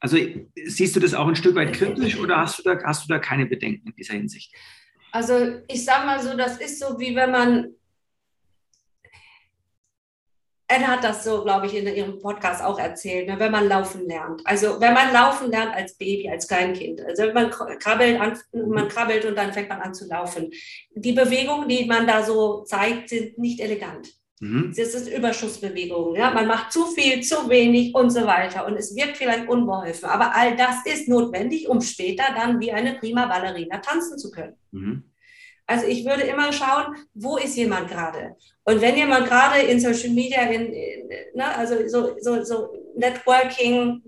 [0.00, 0.16] Also
[0.64, 3.18] siehst du das auch ein Stück weit kritisch oder hast du da, hast du da
[3.18, 4.54] keine Bedenken in dieser Hinsicht?
[5.12, 7.74] Also ich sage mal so, das ist so wie wenn man,
[10.68, 14.06] er hat das so, glaube ich, in ihrem Podcast auch erzählt, ne, wenn man laufen
[14.06, 14.40] lernt.
[14.46, 17.00] Also wenn man laufen lernt als Baby, als Kleinkind.
[17.00, 20.50] Also wenn man krabbelt, an, man krabbelt und dann fängt man an zu laufen.
[20.94, 24.19] Die Bewegungen, die man da so zeigt, sind nicht elegant.
[24.40, 24.72] Mhm.
[24.74, 26.16] Das ist Überschussbewegung.
[26.16, 26.30] Ja?
[26.30, 28.66] Man macht zu viel, zu wenig und so weiter.
[28.66, 30.08] Und es wirkt vielleicht unbeholfen.
[30.08, 34.56] Aber all das ist notwendig, um später dann wie eine prima Ballerina tanzen zu können.
[34.72, 35.04] Mhm.
[35.66, 38.34] Also ich würde immer schauen, wo ist jemand gerade?
[38.64, 44.02] Und wenn jemand gerade in Social Media, in, in, ne, also so, so, so Networking,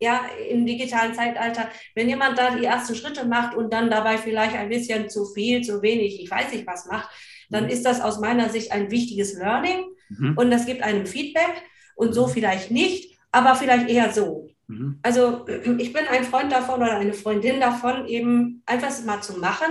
[0.00, 4.54] ja, im digitalen Zeitalter, wenn jemand da die ersten Schritte macht und dann dabei vielleicht
[4.54, 7.08] ein bisschen zu viel, zu wenig, ich weiß nicht was macht,
[7.48, 7.70] dann mhm.
[7.70, 10.36] ist das aus meiner Sicht ein wichtiges Learning mhm.
[10.36, 11.62] und das gibt einem Feedback
[11.94, 12.30] und so mhm.
[12.30, 14.48] vielleicht nicht, aber vielleicht eher so.
[14.66, 14.98] Mhm.
[15.02, 15.46] Also
[15.78, 19.70] ich bin ein Freund davon oder eine Freundin davon, eben einfach mal zu machen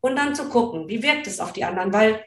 [0.00, 2.24] und dann zu gucken, wie wirkt es auf die anderen, weil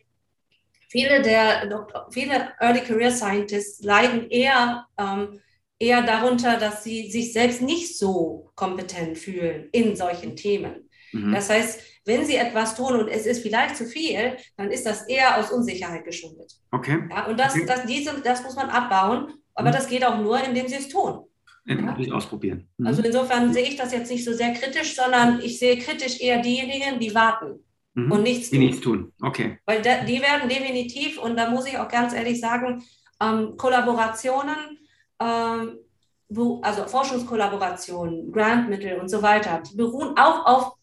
[0.89, 5.39] viele der viele Early Career Scientists leiden eher ähm,
[5.79, 10.89] eher darunter, dass sie sich selbst nicht so kompetent fühlen in solchen Themen.
[11.11, 11.33] Mhm.
[11.33, 15.07] Das heißt, wenn sie etwas tun und es ist vielleicht zu viel, dann ist das
[15.07, 16.53] eher aus Unsicherheit geschuldet.
[16.71, 16.99] Okay.
[17.09, 17.65] Ja, und das, okay.
[17.65, 19.73] das, diese, das muss man abbauen, aber mhm.
[19.73, 21.25] das geht auch nur, indem sie es tun.
[21.67, 22.13] Endlich ja?
[22.13, 22.67] ausprobieren.
[22.77, 22.87] Mhm.
[22.87, 26.41] Also insofern sehe ich das jetzt nicht so sehr kritisch, sondern ich sehe kritisch eher
[26.41, 27.63] diejenigen, die warten
[27.95, 28.11] mhm.
[28.11, 28.59] und nichts tun.
[28.59, 29.57] Die nichts tun, okay.
[29.65, 32.83] Weil da, die werden definitiv, und da muss ich auch ganz ehrlich sagen,
[33.19, 34.79] ähm, Kollaborationen,
[35.19, 35.79] ähm,
[36.61, 40.73] also Forschungskollaborationen, Grantmittel und so weiter, die beruhen auch auf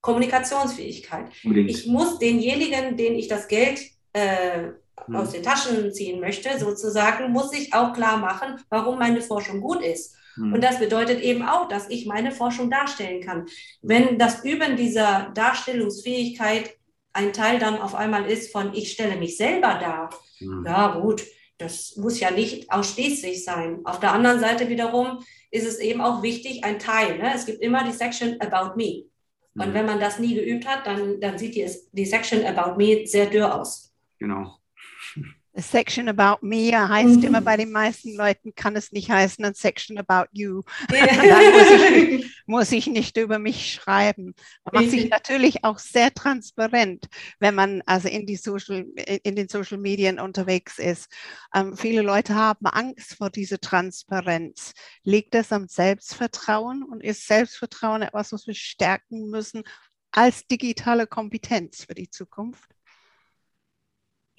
[0.00, 1.26] Kommunikationsfähigkeit.
[1.44, 1.70] Unbedingt.
[1.70, 3.80] Ich muss denjenigen, den ich das Geld
[4.12, 4.68] äh,
[5.06, 5.16] hm.
[5.16, 9.82] aus den Taschen ziehen möchte, sozusagen, muss ich auch klar machen, warum meine Forschung gut
[9.82, 10.16] ist.
[10.34, 10.54] Hm.
[10.54, 13.46] Und das bedeutet eben auch, dass ich meine Forschung darstellen kann.
[13.82, 16.76] Wenn das Üben dieser Darstellungsfähigkeit
[17.12, 20.64] ein Teil dann auf einmal ist von, ich stelle mich selber dar, hm.
[20.66, 21.24] ja gut,
[21.58, 23.80] das muss ja nicht ausschließlich sein.
[23.84, 27.18] Auf der anderen Seite wiederum ist es eben auch wichtig, ein Teil.
[27.18, 27.32] Ne?
[27.34, 29.09] Es gibt immer die Section About Me.
[29.54, 29.74] Und mhm.
[29.74, 33.26] wenn man das nie geübt hat, dann, dann sieht die, die Section About Me sehr
[33.26, 33.92] dürr aus.
[34.18, 34.59] Genau.
[35.60, 37.24] A section about me heißt mhm.
[37.24, 40.62] immer bei den meisten Leuten, kann es nicht heißen, a section about you.
[40.90, 41.06] Yeah.
[41.06, 44.34] Dann muss ich, muss ich, nicht über mich schreiben.
[44.64, 47.08] Man macht sich natürlich auch sehr transparent,
[47.40, 48.86] wenn man also in, die Social,
[49.22, 51.12] in den Social Medien unterwegs ist.
[51.54, 54.72] Ähm, viele Leute haben Angst vor dieser Transparenz.
[55.04, 59.64] Liegt das am Selbstvertrauen und ist Selbstvertrauen etwas, was wir stärken müssen
[60.10, 62.70] als digitale Kompetenz für die Zukunft?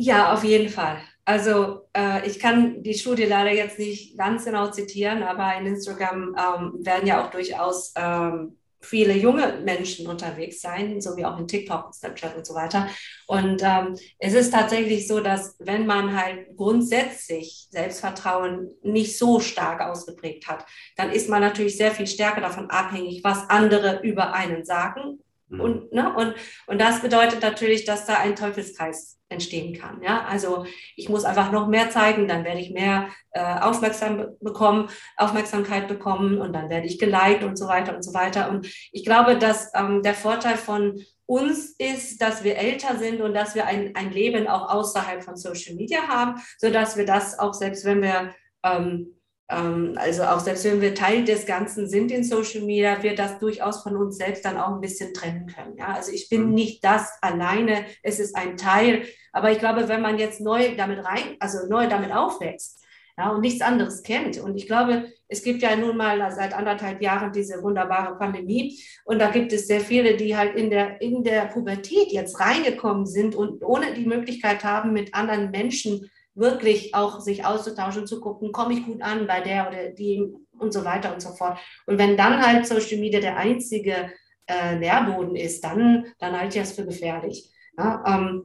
[0.03, 0.97] Ja, auf jeden Fall.
[1.25, 6.35] Also äh, ich kann die Studie leider jetzt nicht ganz genau zitieren, aber in Instagram
[6.35, 11.47] ähm, werden ja auch durchaus ähm, viele junge Menschen unterwegs sein, so wie auch in
[11.47, 12.87] TikTok, Snapchat und so weiter.
[13.27, 19.81] Und ähm, es ist tatsächlich so, dass wenn man halt grundsätzlich Selbstvertrauen nicht so stark
[19.81, 20.65] ausgeprägt hat,
[20.97, 25.19] dann ist man natürlich sehr viel stärker davon abhängig, was andere über einen sagen.
[25.51, 25.59] Mhm.
[25.61, 26.33] Und, ne, und,
[26.67, 30.01] und das bedeutet natürlich, dass da ein Teufelskreis entstehen kann.
[30.01, 30.25] Ja?
[30.25, 35.87] Also ich muss einfach noch mehr zeigen, dann werde ich mehr äh, aufmerksam bekommen, Aufmerksamkeit
[35.87, 38.49] bekommen und dann werde ich geliked und so weiter und so weiter.
[38.49, 43.33] Und ich glaube, dass ähm, der Vorteil von uns ist, dass wir älter sind und
[43.33, 47.53] dass wir ein, ein Leben auch außerhalb von Social Media haben, sodass wir das auch
[47.53, 49.20] selbst, wenn wir ähm,
[49.51, 53.83] also auch selbst wenn wir Teil des Ganzen sind in Social Media, wir das durchaus
[53.83, 55.75] von uns selbst dann auch ein bisschen trennen können.
[55.77, 55.93] Ja?
[55.93, 56.53] Also ich bin mhm.
[56.53, 59.03] nicht das alleine, es ist ein Teil.
[59.33, 62.81] Aber ich glaube, wenn man jetzt neu damit rein, also neu damit aufwächst,
[63.17, 64.39] ja, und nichts anderes kennt.
[64.39, 68.79] Und ich glaube, es gibt ja nun mal seit anderthalb Jahren diese wunderbare Pandemie.
[69.05, 73.05] Und da gibt es sehr viele, die halt in der, in der Pubertät jetzt reingekommen
[73.05, 78.51] sind und ohne die Möglichkeit haben, mit anderen Menschen wirklich auch sich auszutauschen, zu gucken,
[78.51, 81.57] komme ich gut an bei der oder die und so weiter und so fort.
[81.85, 84.11] Und wenn dann halt Social Media der einzige
[84.47, 87.51] äh, Nährboden ist, dann, dann halte ich das für gefährlich.
[87.77, 88.43] Ja, ähm,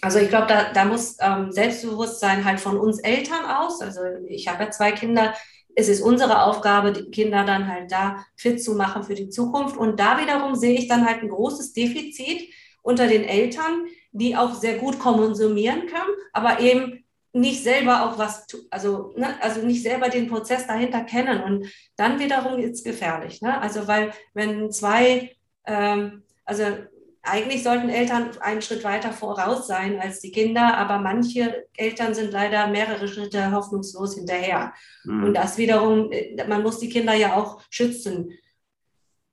[0.00, 3.80] also ich glaube, da, da muss ähm, Selbstbewusstsein halt von uns Eltern aus.
[3.80, 5.34] Also ich habe ja zwei Kinder.
[5.74, 9.76] Es ist unsere Aufgabe, die Kinder dann halt da fit zu machen für die Zukunft.
[9.76, 14.54] Und da wiederum sehe ich dann halt ein großes Defizit unter den Eltern, die auch
[14.54, 17.01] sehr gut konsumieren können, aber eben
[17.32, 21.42] nicht selber auch was, also, ne, also nicht selber den Prozess dahinter kennen.
[21.42, 23.40] Und dann wiederum ist es gefährlich.
[23.40, 23.60] Ne?
[23.60, 25.34] Also, weil wenn zwei,
[25.66, 26.64] ähm, also
[27.22, 32.32] eigentlich sollten Eltern einen Schritt weiter voraus sein als die Kinder, aber manche Eltern sind
[32.32, 34.74] leider mehrere Schritte hoffnungslos hinterher.
[35.04, 35.24] Mhm.
[35.24, 38.32] Und das wiederum, äh, man muss die Kinder ja auch schützen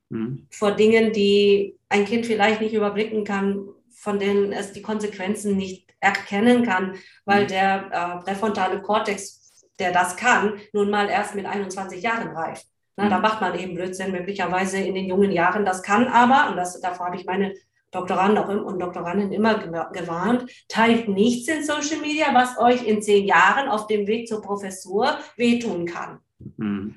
[0.10, 0.48] mhm.
[0.52, 5.89] vor Dingen, die ein Kind vielleicht nicht überblicken kann, von denen es die Konsequenzen nicht
[6.00, 7.48] erkennen kann, weil mhm.
[7.48, 12.68] der äh, präfrontale Kortex, der das kann, nun mal erst mit 21 Jahren reift.
[12.96, 13.22] Na, da mhm.
[13.22, 15.66] macht man eben Blödsinn möglicherweise in den jungen Jahren.
[15.66, 17.54] Das kann aber, und das, davor habe ich meine
[17.92, 23.70] Doktoranden und Doktoranden immer gewarnt, teilt nichts in Social Media, was euch in zehn Jahren
[23.70, 26.20] auf dem Weg zur Professur wehtun kann.
[26.58, 26.96] Mhm.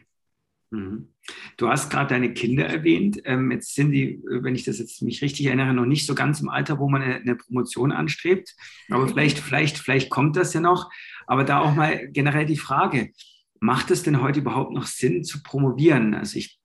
[0.71, 1.12] Mhm.
[1.57, 3.21] Du hast gerade deine Kinder erwähnt.
[3.25, 6.41] Ähm, jetzt sind die, wenn ich das jetzt mich richtig erinnere, noch nicht so ganz
[6.41, 8.55] im Alter, wo man eine, eine Promotion anstrebt.
[8.91, 10.91] Aber vielleicht, vielleicht, vielleicht kommt das ja noch.
[11.27, 13.13] Aber da auch mal generell die Frage,
[13.61, 16.15] macht es denn heute überhaupt noch Sinn zu promovieren?
[16.15, 16.59] Also ich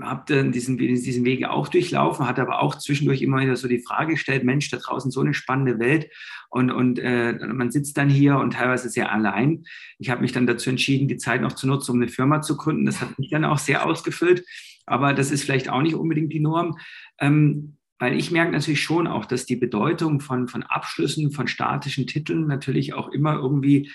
[0.00, 3.80] habe dann diesen, diesen Wege auch durchlaufen, hatte aber auch zwischendurch immer wieder so die
[3.80, 6.10] Frage gestellt, Mensch, da draußen so eine spannende Welt
[6.48, 9.64] und, und äh, man sitzt dann hier und teilweise sehr allein.
[9.98, 12.56] Ich habe mich dann dazu entschieden, die Zeit noch zu nutzen, um eine Firma zu
[12.56, 12.86] gründen.
[12.86, 14.44] Das hat mich dann auch sehr ausgefüllt,
[14.86, 16.76] aber das ist vielleicht auch nicht unbedingt die Norm.
[17.18, 22.06] Ähm, weil ich merke natürlich schon auch, dass die Bedeutung von, von Abschlüssen, von statischen
[22.06, 23.92] Titeln natürlich auch immer irgendwie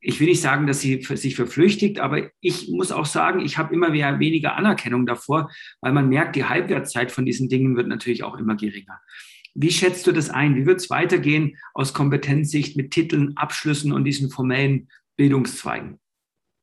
[0.00, 3.74] ich will nicht sagen, dass sie sich verflüchtigt, aber ich muss auch sagen, ich habe
[3.74, 8.24] immer mehr weniger Anerkennung davor, weil man merkt, die Halbwertszeit von diesen Dingen wird natürlich
[8.24, 9.00] auch immer geringer.
[9.54, 10.56] Wie schätzt du das ein?
[10.56, 15.99] Wie wird es weitergehen aus Kompetenzsicht mit Titeln, Abschlüssen und diesen formellen Bildungszweigen?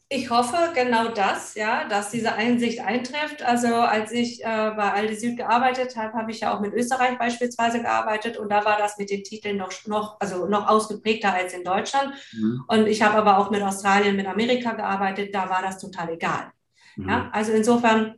[0.09, 3.41] Ich hoffe genau das, ja, dass diese Einsicht eintrifft.
[3.43, 7.17] Also als ich äh, bei Aldi Süd gearbeitet habe, habe ich ja auch mit Österreich
[7.17, 11.53] beispielsweise gearbeitet und da war das mit den Titeln noch, noch, also noch ausgeprägter als
[11.53, 12.13] in Deutschland.
[12.31, 12.63] Mhm.
[12.69, 16.51] Und ich habe aber auch mit Australien, mit Amerika gearbeitet, da war das total egal.
[16.95, 17.09] Mhm.
[17.09, 18.15] Ja, also insofern,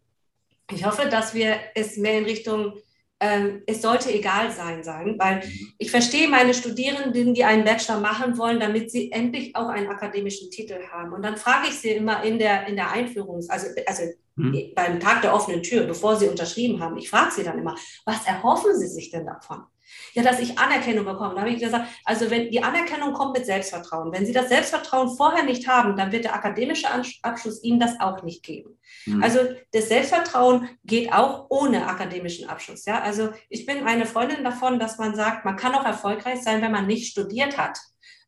[0.71, 2.73] ich hoffe, dass wir es mehr in Richtung
[3.19, 5.73] ähm, es sollte egal sein, sagen, weil mhm.
[5.77, 10.49] ich verstehe meine Studierenden, die einen Bachelor machen wollen, damit sie endlich auch einen akademischen
[10.51, 11.11] Titel haben.
[11.13, 14.03] Und dann frage ich sie immer in der, in der Einführung, also, also
[14.35, 14.71] mhm.
[14.73, 18.25] beim Tag der offenen Tür, bevor sie unterschrieben haben, ich frage sie dann immer, was
[18.25, 19.63] erhoffen sie sich denn davon?
[20.13, 21.35] Ja, dass ich Anerkennung bekomme.
[21.35, 24.11] Da habe ich gesagt, also wenn die Anerkennung kommt mit Selbstvertrauen.
[24.11, 26.87] Wenn Sie das Selbstvertrauen vorher nicht haben, dann wird der akademische
[27.21, 28.77] Abschluss Ihnen das auch nicht geben.
[29.05, 29.23] Mhm.
[29.23, 29.39] Also
[29.71, 32.85] das Selbstvertrauen geht auch ohne akademischen Abschluss.
[32.85, 36.61] Ja, also ich bin eine Freundin davon, dass man sagt, man kann auch erfolgreich sein,
[36.61, 37.77] wenn man nicht studiert hat.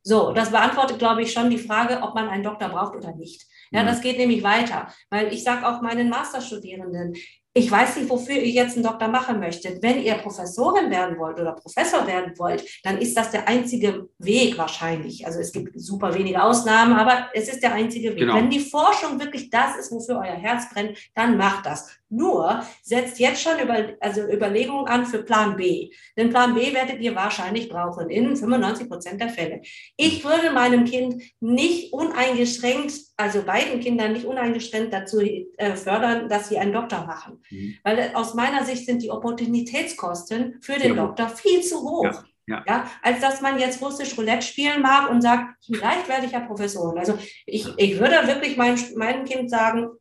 [0.03, 3.45] So, das beantwortet, glaube ich, schon die Frage, ob man einen Doktor braucht oder nicht.
[3.71, 3.87] Ja, mhm.
[3.87, 7.15] das geht nämlich weiter, weil ich sage auch meinen Masterstudierenden,
[7.53, 9.83] ich weiß nicht, wofür ihr jetzt einen Doktor machen möchtet.
[9.83, 14.57] Wenn ihr Professorin werden wollt oder Professor werden wollt, dann ist das der einzige Weg
[14.57, 15.25] wahrscheinlich.
[15.25, 18.19] Also es gibt super wenige Ausnahmen, aber es ist der einzige Weg.
[18.19, 18.35] Genau.
[18.35, 21.89] Wenn die Forschung wirklich das ist, wofür euer Herz brennt, dann macht das.
[22.11, 25.91] Nur setzt jetzt schon über, also Überlegungen an für Plan B.
[26.17, 29.61] Denn Plan B werdet ihr wahrscheinlich brauchen in 95 Prozent der Fälle.
[29.95, 36.49] Ich würde meinem Kind nicht uneingeschränkt, also beiden Kindern nicht uneingeschränkt dazu äh, fördern, dass
[36.49, 37.41] sie einen Doktor machen.
[37.49, 37.75] Mhm.
[37.83, 41.05] Weil aus meiner Sicht sind die Opportunitätskosten für den ja.
[41.05, 42.03] Doktor viel zu hoch.
[42.03, 42.23] Ja.
[42.47, 42.63] Ja.
[42.67, 42.91] ja.
[43.01, 46.97] als dass man jetzt russisch Roulette spielen mag und sagt, vielleicht werde ich ja Professorin.
[46.97, 49.91] Also ich, ich würde wirklich mein, meinem Kind sagen,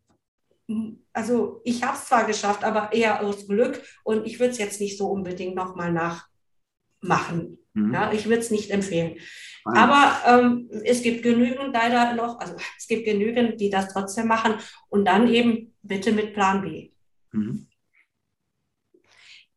[1.12, 4.80] also ich habe es zwar geschafft, aber eher aus Glück und ich würde es jetzt
[4.80, 7.58] nicht so unbedingt nochmal nachmachen.
[7.74, 7.94] Mhm.
[7.94, 9.14] Ja, ich würde es nicht empfehlen.
[9.64, 9.74] Mhm.
[9.74, 14.54] Aber ähm, es gibt genügend leider noch, also es gibt genügend, die das trotzdem machen
[14.88, 16.90] und dann eben bitte mit Plan B.
[17.32, 17.66] Mhm.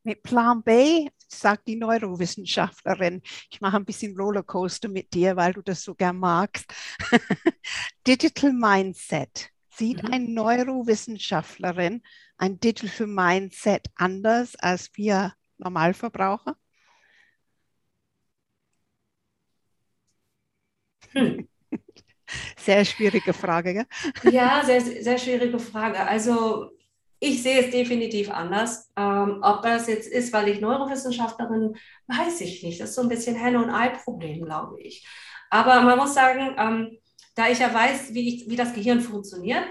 [0.05, 3.21] Mit Plan B sagt die Neurowissenschaftlerin.
[3.49, 6.65] Ich mache ein bisschen Rollercoaster mit dir, weil du das so gern magst.
[8.07, 9.52] Digital Mindset.
[9.75, 10.11] Sieht mhm.
[10.11, 12.03] eine Neurowissenschaftlerin
[12.37, 16.55] ein Digital Mindset anders als wir Normalverbraucher?
[21.11, 21.47] Hm.
[22.57, 24.31] Sehr schwierige Frage, gell?
[24.31, 25.99] Ja, sehr, sehr schwierige Frage.
[25.99, 26.71] Also
[27.19, 28.91] ich sehe es definitiv anders.
[28.95, 31.75] Ähm, ob das jetzt ist, weil ich Neurowissenschaftlerin,
[32.07, 32.79] weiß ich nicht.
[32.79, 35.05] Das ist so ein bisschen Henne- und Ei-Problem, glaube ich.
[35.49, 36.97] Aber man muss sagen, ähm,
[37.35, 39.63] da ich ja weiß, wie, ich, wie das Gehirn funktioniert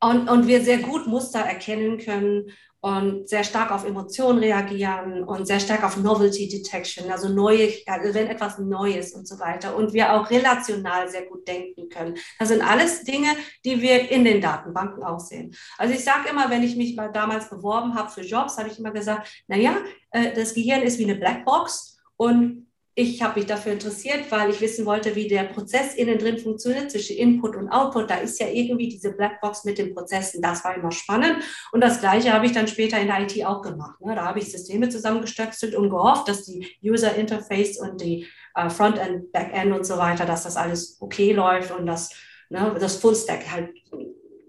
[0.00, 5.46] und, und wir sehr gut Muster erkennen können und sehr stark auf Emotionen reagieren und
[5.46, 9.76] sehr stark auf Novelty Detection, also neue, also wenn etwas Neues und so weiter.
[9.76, 12.16] Und wir auch relational sehr gut denken können.
[12.40, 13.28] Das sind alles Dinge,
[13.64, 15.54] die wir in den Datenbanken auch sehen.
[15.78, 18.80] Also ich sage immer, wenn ich mich mal damals beworben habe für Jobs, habe ich
[18.80, 19.76] immer gesagt, naja,
[20.10, 24.60] äh, das Gehirn ist wie eine Blackbox und ich habe mich dafür interessiert, weil ich
[24.60, 28.10] wissen wollte, wie der Prozess innen drin funktioniert zwischen Input und Output.
[28.10, 30.42] Da ist ja irgendwie diese Blackbox mit den Prozessen.
[30.42, 31.36] Das war immer spannend.
[31.72, 33.98] Und das Gleiche habe ich dann später in der IT auch gemacht.
[34.02, 34.14] Ne?
[34.14, 39.32] Da habe ich Systeme zusammengestöpselt und gehofft, dass die User Interface und die äh, Frontend,
[39.32, 42.10] Backend und so weiter, dass das alles okay läuft und dass
[42.50, 43.70] ne, das Fullstack halt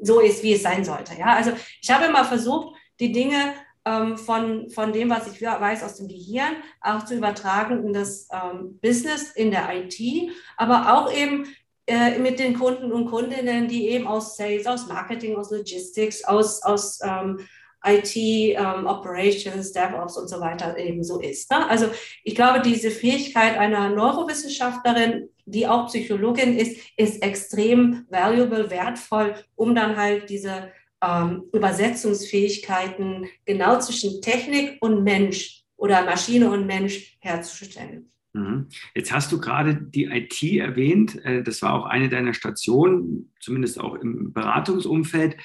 [0.01, 1.13] so ist, wie es sein sollte.
[1.17, 3.53] Ja, also ich habe immer versucht, die Dinge
[3.85, 8.27] ähm, von, von dem, was ich weiß aus dem Gehirn, auch zu übertragen in das
[8.31, 9.99] ähm, Business, in der IT,
[10.57, 11.47] aber auch eben
[11.85, 16.63] äh, mit den Kunden und Kundinnen, die eben aus Sales, aus Marketing, aus Logistics, aus,
[16.63, 17.39] aus ähm,
[17.85, 21.51] IT, ähm, Operations, DevOps und so weiter eben so ist.
[21.51, 21.69] Ne?
[21.69, 21.87] Also
[22.23, 29.75] ich glaube, diese Fähigkeit einer Neurowissenschaftlerin, die auch Psychologin ist, ist extrem valuable, wertvoll, um
[29.75, 30.71] dann halt diese
[31.03, 38.11] ähm, Übersetzungsfähigkeiten genau zwischen Technik und Mensch oder Maschine und Mensch herzustellen.
[38.33, 38.67] Mhm.
[38.95, 41.23] Jetzt hast du gerade die IT erwähnt.
[41.23, 45.37] Äh, das war auch eine deiner Stationen, zumindest auch im Beratungsumfeld.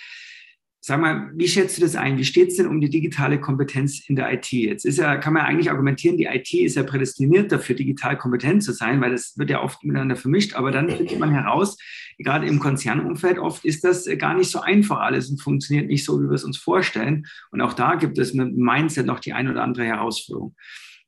[0.80, 2.18] Sag mal, wie schätzt du das ein?
[2.18, 4.52] Wie steht es denn um die digitale Kompetenz in der IT?
[4.52, 8.62] Jetzt ist ja, kann man eigentlich argumentieren, die IT ist ja prädestiniert dafür, digital kompetent
[8.62, 10.54] zu sein, weil das wird ja oft miteinander vermischt.
[10.54, 11.76] Aber dann findet man heraus,
[12.16, 16.20] gerade im Konzernumfeld oft ist das gar nicht so einfach alles und funktioniert nicht so,
[16.22, 17.26] wie wir es uns vorstellen.
[17.50, 20.54] Und auch da gibt es mit Mindset noch die ein oder andere Herausforderung.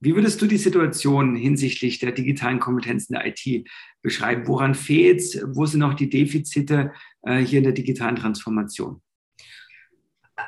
[0.00, 3.68] Wie würdest du die Situation hinsichtlich der digitalen Kompetenzen der IT
[4.02, 4.48] beschreiben?
[4.48, 5.40] Woran fehlt es?
[5.46, 9.00] Wo sind noch die Defizite äh, hier in der digitalen Transformation?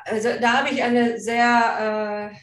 [0.05, 2.37] Also da habe ich eine sehr äh,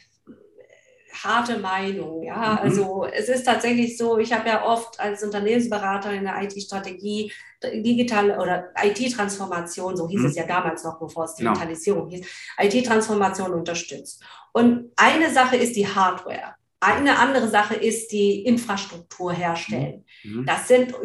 [1.23, 2.23] harte Meinung.
[2.23, 2.57] Ja, mhm.
[2.59, 7.31] also es ist tatsächlich so, ich habe ja oft als Unternehmensberater in der IT-Strategie
[7.63, 10.25] digitale oder IT-Transformation, so hieß mhm.
[10.25, 11.51] es ja damals noch, bevor es genau.
[11.51, 12.25] Digitalisierung hieß,
[12.59, 14.23] IT-Transformation unterstützt.
[14.51, 16.55] Und eine Sache ist die Hardware.
[16.79, 20.03] Eine andere Sache ist die Infrastruktur herstellen.
[20.23, 20.45] Mhm.
[20.47, 20.95] Das sind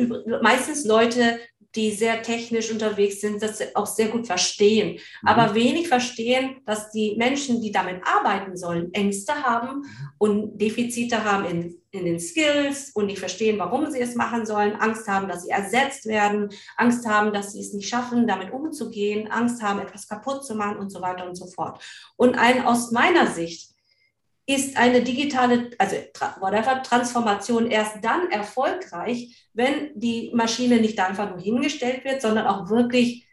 [0.40, 1.38] meistens Leute,
[1.76, 5.28] die sehr technisch unterwegs sind, das auch sehr gut verstehen, mhm.
[5.28, 9.84] aber wenig verstehen, dass die Menschen, die damit arbeiten sollen, Ängste haben mhm.
[10.18, 14.74] und Defizite haben in, in den Skills und nicht verstehen, warum sie es machen sollen,
[14.74, 19.30] Angst haben, dass sie ersetzt werden, Angst haben, dass sie es nicht schaffen, damit umzugehen,
[19.30, 21.82] Angst haben, etwas kaputt zu machen und so weiter und so fort.
[22.16, 23.75] Und ein aus meiner Sicht
[24.46, 25.96] ist eine digitale, also
[26.40, 32.68] whatever, Transformation erst dann erfolgreich, wenn die Maschine nicht einfach nur hingestellt wird, sondern auch
[32.70, 33.26] wirklich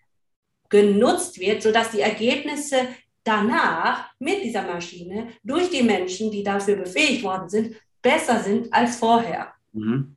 [0.70, 2.88] genutzt wird, sodass die Ergebnisse
[3.24, 8.96] danach mit dieser Maschine durch die Menschen, die dafür befähigt worden sind, besser sind als
[8.96, 9.54] vorher.
[9.72, 10.16] Mhm.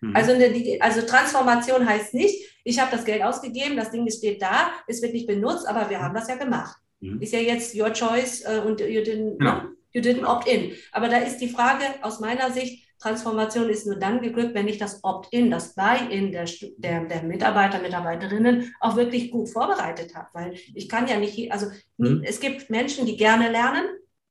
[0.00, 0.16] Mhm.
[0.16, 4.70] Also, eine, also Transformation heißt nicht, ich habe das Geld ausgegeben, das Ding steht da,
[4.86, 6.76] es wird nicht benutzt, aber wir haben das ja gemacht.
[7.00, 7.20] Mhm.
[7.20, 9.68] Ist ja jetzt your choice äh, und you didn't, ja.
[9.96, 10.72] You didn't opt in.
[10.92, 14.78] Aber da ist die Frage aus meiner Sicht, Transformation ist nur dann geglückt, wenn ich
[14.78, 16.46] das Opt-in, das Buy-in der,
[16.78, 20.28] der, der, Mitarbeiter, Mitarbeiterinnen auch wirklich gut vorbereitet habe.
[20.32, 21.66] Weil ich kann ja nicht, also
[21.98, 22.22] mhm.
[22.24, 23.84] es gibt Menschen, die gerne lernen.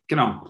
[0.08, 0.48] Genau.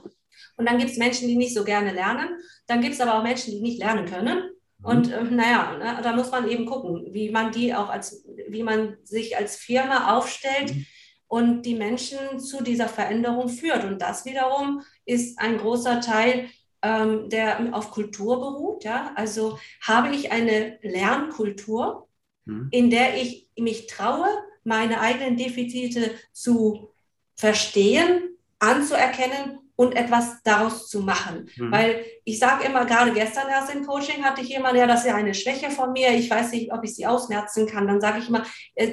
[0.57, 2.29] Und dann gibt es Menschen, die nicht so gerne lernen.
[2.67, 4.49] Dann gibt es aber auch Menschen, die nicht lernen können.
[4.79, 4.85] Mhm.
[4.85, 8.63] Und äh, naja, ne, da muss man eben gucken, wie man die auch als, wie
[8.63, 10.85] man sich als Firma aufstellt mhm.
[11.27, 13.83] Und die Menschen zu dieser Veränderung führt.
[13.83, 16.49] Und das wiederum ist ein großer Teil,
[16.81, 18.83] ähm, der auf Kultur beruht.
[18.83, 19.11] Ja?
[19.15, 22.07] Also habe ich eine Lernkultur,
[22.45, 22.67] mhm.
[22.71, 24.27] in der ich mich traue,
[24.63, 26.89] meine eigenen Defizite zu
[27.35, 31.49] verstehen, anzuerkennen und etwas daraus zu machen.
[31.57, 31.71] Mhm.
[31.71, 35.07] Weil ich sage immer, gerade gestern erst im Coaching hatte ich jemanden, ja, das ist
[35.07, 37.87] ja eine Schwäche von mir, ich weiß nicht, ob ich sie ausmerzen kann.
[37.87, 38.45] Dann sage ich immer,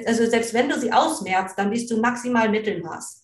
[0.05, 3.23] also selbst wenn du sie ausmerzt, dann bist du maximal Mittelmaß.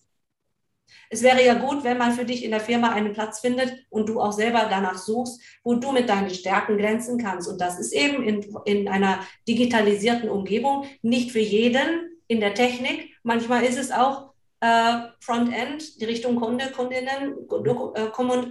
[1.12, 4.08] Es wäre ja gut, wenn man für dich in der Firma einen Platz findet und
[4.08, 7.48] du auch selber danach suchst, wo du mit deinen Stärken glänzen kannst.
[7.48, 13.10] Und das ist eben in, in einer digitalisierten Umgebung nicht für jeden in der Technik.
[13.24, 14.29] Manchmal ist es auch
[15.20, 17.34] Frontend, die Richtung Kunde, Kundinnen,
[17.94, 18.06] äh,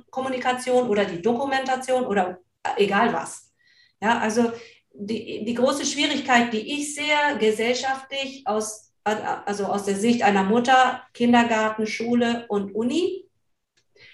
[0.10, 3.54] Kommunikation oder die Dokumentation oder äh, egal was.
[4.02, 4.52] Ja, also
[4.92, 11.04] die, die große Schwierigkeit, die ich sehe, gesellschaftlich aus, also aus der Sicht einer Mutter,
[11.14, 13.26] Kindergarten, Schule und Uni,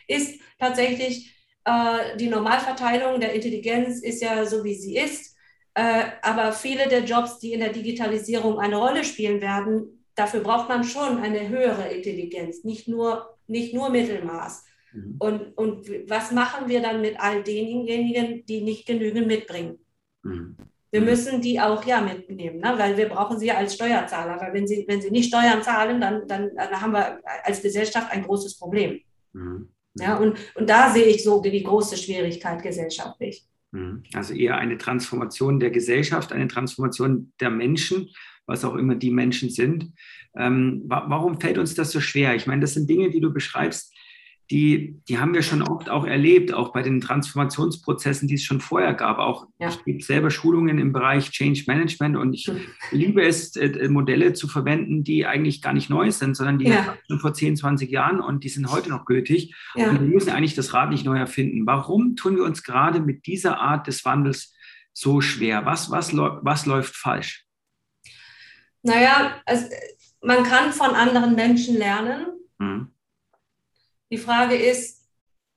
[0.08, 1.34] ist tatsächlich
[1.66, 5.36] äh, die Normalverteilung der Intelligenz ist ja so, wie sie ist.
[5.74, 10.70] Äh, aber viele der Jobs, die in der Digitalisierung eine Rolle spielen werden, dafür braucht
[10.70, 14.66] man schon eine höhere Intelligenz, nicht nur, nicht nur Mittelmaß.
[14.94, 15.16] Mhm.
[15.20, 19.80] Und, und was machen wir dann mit all denjenigen, die nicht genügend mitbringen?
[20.24, 20.58] Mhm.
[20.92, 21.08] Wir mhm.
[21.08, 22.74] müssen die auch ja mitnehmen, ne?
[22.78, 24.40] weil wir brauchen sie ja als Steuerzahler.
[24.40, 28.12] Weil wenn sie, wenn sie nicht Steuern zahlen, dann, dann, dann haben wir als Gesellschaft
[28.12, 29.02] ein großes Problem.
[29.34, 29.70] Mhm.
[29.98, 33.46] Ja, und, und da sehe ich so die große Schwierigkeit gesellschaftlich.
[33.72, 34.04] Mhm.
[34.14, 38.10] Also eher eine Transformation der Gesellschaft, eine Transformation der Menschen
[38.46, 39.92] was auch immer die Menschen sind.
[40.38, 42.36] Ähm, warum fällt uns das so schwer?
[42.36, 43.94] Ich meine, das sind Dinge, die du beschreibst,
[44.52, 48.62] die, die haben wir schon oft auch erlebt, auch bei den Transformationsprozessen, die es schon
[48.62, 49.18] vorher gab.
[49.18, 49.70] Auch ja.
[49.70, 52.52] ich gebe selber Schulungen im Bereich Change Management und ich
[52.92, 56.96] liebe es, äh, Modelle zu verwenden, die eigentlich gar nicht neu sind, sondern die ja.
[57.08, 59.56] schon vor 10, 20 Jahren und die sind heute noch gültig.
[59.74, 59.90] Ja.
[59.90, 61.66] Und wir müssen eigentlich das Rad nicht neu erfinden.
[61.66, 64.54] Warum tun wir uns gerade mit dieser Art des Wandels
[64.94, 65.66] so schwer?
[65.66, 67.45] Was, was, was läuft falsch?
[68.86, 69.70] Naja, es,
[70.22, 72.28] man kann von anderen Menschen lernen.
[72.60, 72.92] Mhm.
[74.12, 75.02] Die Frage ist,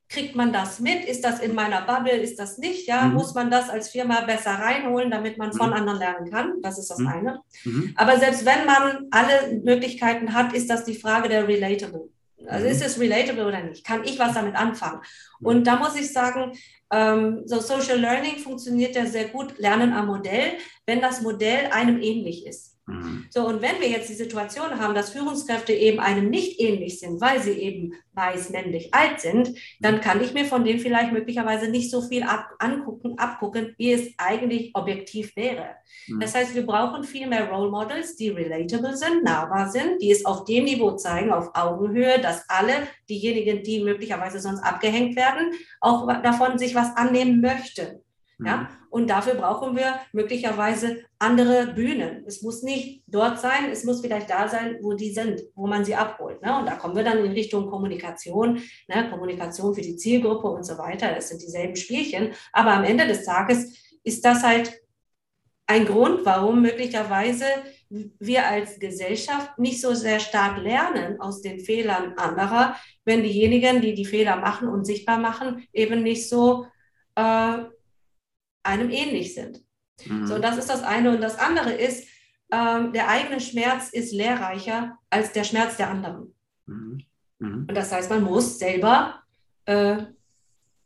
[0.08, 1.04] kriegt man das mit?
[1.04, 2.16] Ist das in meiner Bubble?
[2.16, 2.88] Ist das nicht?
[2.88, 3.14] Ja, mhm.
[3.14, 5.74] muss man das als Firma besser reinholen, damit man von mhm.
[5.74, 6.62] anderen lernen kann?
[6.62, 7.06] Das ist das mhm.
[7.06, 7.40] eine.
[7.64, 7.92] Mhm.
[7.96, 12.08] Aber selbst wenn man alle Möglichkeiten hat, ist das die Frage der Relatable.
[12.46, 13.84] Also ist es relatable oder nicht?
[13.84, 15.02] Kann ich was damit anfangen?
[15.40, 16.52] Und da muss ich sagen,
[16.90, 20.52] ähm, so Social Learning funktioniert ja sehr gut, Lernen am Modell,
[20.86, 22.77] wenn das Modell einem ähnlich ist.
[22.88, 23.26] Mhm.
[23.28, 27.20] So, und wenn wir jetzt die Situation haben, dass Führungskräfte eben einem nicht ähnlich sind,
[27.20, 31.70] weil sie eben weiß, männlich, alt sind, dann kann ich mir von denen vielleicht möglicherweise
[31.70, 35.66] nicht so viel ab, angucken, abgucken, wie es eigentlich objektiv wäre.
[36.08, 36.20] Mhm.
[36.20, 40.24] Das heißt, wir brauchen viel mehr Role Models, die relatable sind, nahbar sind, die es
[40.24, 46.06] auf dem Niveau zeigen, auf Augenhöhe, dass alle diejenigen, die möglicherweise sonst abgehängt werden, auch
[46.22, 48.00] davon sich was annehmen möchten.
[48.44, 48.56] Ja?
[48.56, 48.66] Mhm.
[48.90, 52.24] Und dafür brauchen wir möglicherweise andere Bühnen.
[52.26, 55.84] Es muss nicht dort sein, es muss vielleicht da sein, wo die sind, wo man
[55.84, 56.40] sie abholt.
[56.42, 56.58] Ne?
[56.58, 59.10] Und da kommen wir dann in Richtung Kommunikation, ne?
[59.10, 61.14] Kommunikation für die Zielgruppe und so weiter.
[61.14, 62.32] Das sind dieselben Spielchen.
[62.52, 64.72] Aber am Ende des Tages ist das halt
[65.66, 67.44] ein Grund, warum möglicherweise
[67.90, 73.94] wir als Gesellschaft nicht so sehr stark lernen aus den Fehlern anderer, wenn diejenigen, die
[73.94, 76.66] die Fehler machen und sichtbar machen, eben nicht so
[77.14, 77.58] äh,
[78.62, 79.62] einem ähnlich sind.
[80.06, 80.26] Mhm.
[80.26, 81.10] So, das ist das eine.
[81.10, 82.08] Und das andere ist,
[82.52, 86.34] ähm, der eigene Schmerz ist lehrreicher als der Schmerz der anderen.
[86.66, 87.04] Mhm.
[87.38, 87.66] Mhm.
[87.68, 89.22] Und das heißt, man muss selber
[89.66, 89.98] äh,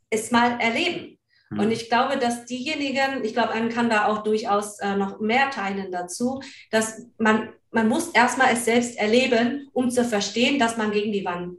[0.09, 1.17] es mal erleben.
[1.49, 1.59] Mhm.
[1.59, 5.49] Und ich glaube, dass diejenigen, ich glaube, man kann da auch durchaus äh, noch mehr
[5.49, 10.91] teilen dazu, dass man, man muss erstmal es selbst erleben, um zu verstehen, dass man
[10.91, 11.57] gegen die Wand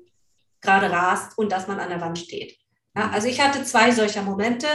[0.61, 2.57] gerade rast und dass man an der Wand steht.
[2.97, 3.15] Ja, mhm.
[3.15, 4.67] also ich hatte zwei solcher Momente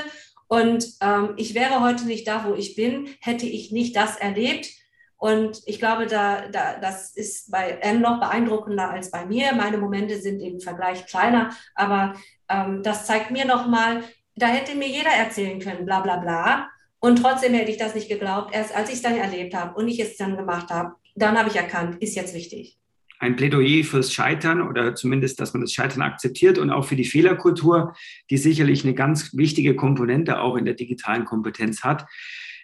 [0.50, 4.68] und ähm, ich wäre heute nicht da, wo ich bin, hätte ich nicht das erlebt.
[5.16, 9.54] Und ich glaube, da, da, das ist bei M noch beeindruckender als bei mir.
[9.54, 12.16] Meine Momente sind im Vergleich kleiner, aber
[12.50, 14.04] ähm, das zeigt mir nochmal,
[14.36, 16.70] da hätte mir jeder erzählen können, bla bla bla.
[17.00, 18.52] Und trotzdem hätte ich das nicht geglaubt.
[18.52, 21.50] Erst als ich es dann erlebt habe und ich es dann gemacht habe, dann habe
[21.50, 22.80] ich erkannt, ist jetzt wichtig.
[23.20, 27.06] Ein Plädoyer fürs Scheitern oder zumindest, dass man das Scheitern akzeptiert und auch für die
[27.06, 27.94] Fehlerkultur,
[28.30, 32.06] die sicherlich eine ganz wichtige Komponente auch in der digitalen Kompetenz hat.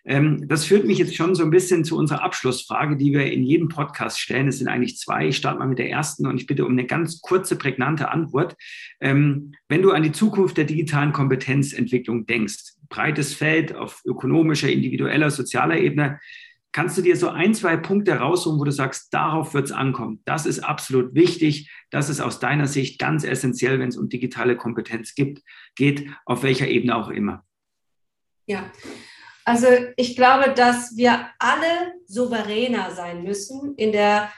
[0.05, 3.43] Ähm, das führt mich jetzt schon so ein bisschen zu unserer Abschlussfrage, die wir in
[3.43, 4.47] jedem Podcast stellen.
[4.47, 5.27] Es sind eigentlich zwei.
[5.27, 8.55] Ich starte mal mit der ersten und ich bitte um eine ganz kurze, prägnante Antwort.
[9.01, 15.31] Ähm, wenn du an die Zukunft der digitalen Kompetenzentwicklung denkst, breites Feld auf ökonomischer, individueller,
[15.31, 16.19] sozialer Ebene,
[16.75, 20.21] Kannst du dir so ein, zwei Punkte rausholen, wo du sagst, darauf wird es ankommen?
[20.25, 21.71] Das ist absolut wichtig.
[21.89, 25.41] Das ist aus deiner Sicht ganz essentiell, wenn es um digitale Kompetenz gibt,
[25.77, 27.45] geht, auf welcher Ebene auch immer.
[28.45, 28.69] Ja,
[29.45, 34.29] also ich glaube, dass wir alle souveräner sein müssen in der,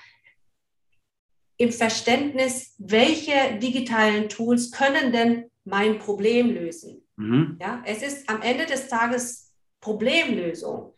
[1.58, 7.02] im Verständnis, welche digitalen Tools können denn mein Problem lösen.
[7.16, 7.58] Mhm.
[7.60, 10.94] Ja, es ist am Ende des Tages Problemlösung.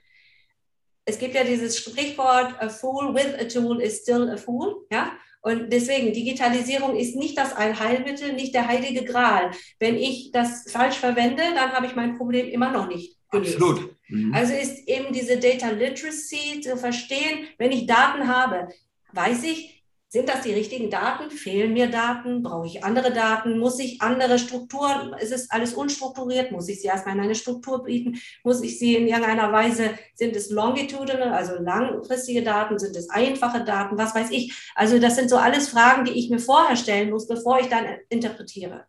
[1.09, 4.85] Es gibt ja dieses Sprichwort, a fool with a tool is still a fool.
[4.91, 5.11] Ja?
[5.41, 9.51] Und deswegen, Digitalisierung ist nicht das Allheilmittel, nicht der heilige Gral.
[9.79, 13.55] Wenn ich das falsch verwende, dann habe ich mein Problem immer noch nicht gelöst.
[13.55, 13.95] Absolut.
[14.09, 14.33] Mhm.
[14.33, 18.67] Also ist eben diese Data Literacy zu verstehen, wenn ich Daten habe,
[19.13, 19.78] weiß ich,
[20.11, 21.29] sind das die richtigen Daten?
[21.29, 22.41] Fehlen mir Daten?
[22.41, 23.59] Brauche ich andere Daten?
[23.59, 25.13] Muss ich andere Strukturen?
[25.13, 26.51] Ist es alles unstrukturiert?
[26.51, 28.19] Muss ich sie erstmal in eine Struktur bieten?
[28.43, 32.79] Muss ich sie in irgendeiner Weise, sind es longitudinal, also langfristige Daten?
[32.79, 33.99] Sind es einfache Daten?
[33.99, 34.51] Was weiß ich?
[34.73, 37.85] Also das sind so alles Fragen, die ich mir vorher stellen muss, bevor ich dann
[38.09, 38.85] interpretiere.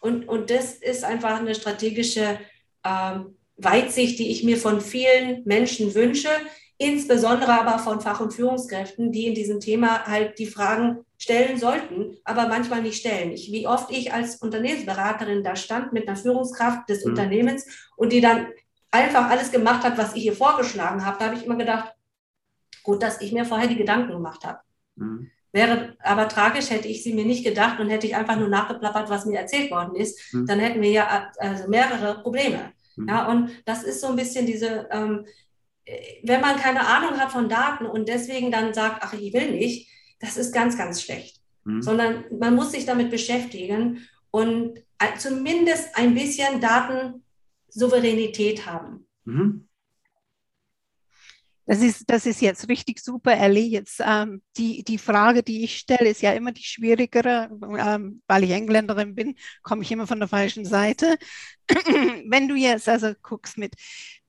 [0.00, 2.38] Und, und das ist einfach eine strategische
[2.82, 6.30] ähm, Weitsicht, die ich mir von vielen Menschen wünsche,
[6.78, 12.16] insbesondere aber von Fach- und Führungskräften, die in diesem Thema halt die Fragen stellen sollten,
[12.24, 13.32] aber manchmal nicht stellen.
[13.32, 17.12] Ich, wie oft ich als Unternehmensberaterin da stand mit einer Führungskraft des mhm.
[17.12, 17.66] Unternehmens
[17.96, 18.48] und die dann
[18.90, 21.94] einfach alles gemacht hat, was ich ihr vorgeschlagen habe, da habe ich immer gedacht,
[22.82, 24.60] gut, dass ich mir vorher die Gedanken gemacht habe.
[24.96, 25.30] Mhm.
[25.52, 29.08] Wäre aber tragisch, hätte ich sie mir nicht gedacht und hätte ich einfach nur nachgeplappert,
[29.08, 30.46] was mir erzählt worden ist, mhm.
[30.46, 32.72] dann hätten wir ja also mehrere Probleme.
[32.96, 33.08] Mhm.
[33.08, 35.24] Ja, und das ist so ein bisschen diese, ähm,
[36.22, 39.88] wenn man keine Ahnung hat von Daten und deswegen dann sagt, ach, ich will nicht,
[40.20, 41.40] das ist ganz, ganz schlecht.
[41.64, 41.82] Mhm.
[41.82, 44.82] Sondern man muss sich damit beschäftigen und
[45.18, 49.06] zumindest ein bisschen Datensouveränität haben.
[49.24, 49.65] Mhm.
[51.68, 53.66] Das ist, das ist jetzt richtig super, Ellie.
[53.66, 57.50] Jetzt, ähm, die, die Frage, die ich stelle, ist ja immer die schwierigere.
[57.78, 61.16] Ähm, weil ich Engländerin bin, komme ich immer von der falschen Seite.
[61.68, 63.74] Wenn du jetzt also guckst mit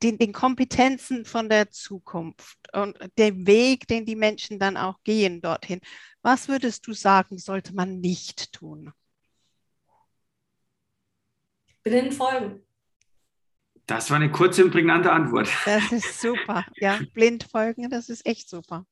[0.02, 5.40] den, den Kompetenzen von der Zukunft und dem Weg, den die Menschen dann auch gehen
[5.40, 5.80] dorthin,
[6.24, 8.92] was würdest du sagen, sollte man nicht tun?
[11.84, 12.67] Blind folgen.
[13.88, 15.50] Das war eine kurze und prägnante Antwort.
[15.66, 16.66] Das ist super.
[16.76, 18.86] Ja, blind folgen, das ist echt super.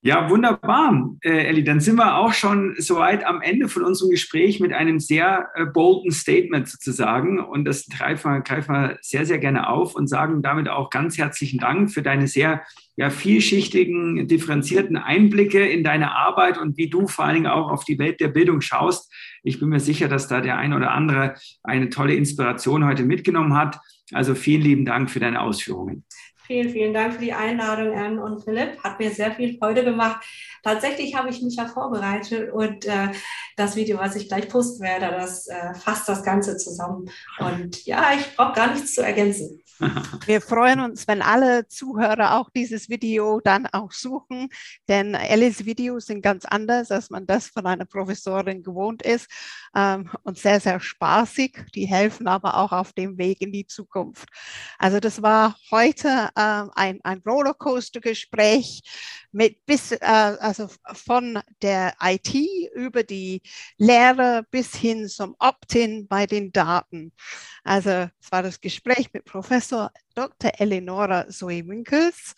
[0.00, 1.64] Ja, wunderbar, äh, Elli.
[1.64, 5.64] Dann sind wir auch schon soweit am Ende von unserem Gespräch mit einem sehr äh,
[5.64, 7.40] bolden Statement sozusagen.
[7.40, 11.18] Und das greifen wir, greifen wir sehr, sehr gerne auf und sagen damit auch ganz
[11.18, 12.62] herzlichen Dank für deine sehr
[12.98, 17.84] ja, vielschichtigen, differenzierten Einblicke in deine Arbeit und wie du vor allen Dingen auch auf
[17.84, 19.14] die Welt der Bildung schaust.
[19.44, 23.54] Ich bin mir sicher, dass da der ein oder andere eine tolle Inspiration heute mitgenommen
[23.54, 23.78] hat.
[24.12, 26.04] Also vielen lieben Dank für deine Ausführungen.
[26.48, 28.82] Vielen, vielen Dank für die Einladung, Anne und Philipp.
[28.82, 30.24] Hat mir sehr viel Freude gemacht.
[30.62, 33.10] Tatsächlich habe ich mich ja vorbereitet und äh,
[33.54, 37.10] das Video, was ich gleich posten werde, das äh, fasst das Ganze zusammen.
[37.38, 39.60] Und ja, ich brauche gar nichts zu ergänzen.
[40.26, 44.48] Wir freuen uns, wenn alle Zuhörer auch dieses Video dann auch suchen,
[44.88, 49.30] denn Alice Videos sind ganz anders, als man das von einer Professorin gewohnt ist
[49.76, 51.64] ähm, und sehr, sehr spaßig.
[51.74, 54.28] Die helfen aber auch auf dem Weg in die Zukunft.
[54.78, 58.82] Also das war heute ein, ein Rollercoaster-Gespräch
[59.32, 62.34] mit bis, äh, also von der IT
[62.74, 63.42] über die
[63.76, 67.12] Lehre bis hin zum Opt-in bei den Daten.
[67.64, 70.52] Also es war das Gespräch mit Professor Dr.
[70.58, 72.34] Eleonora Zoe-Winkels,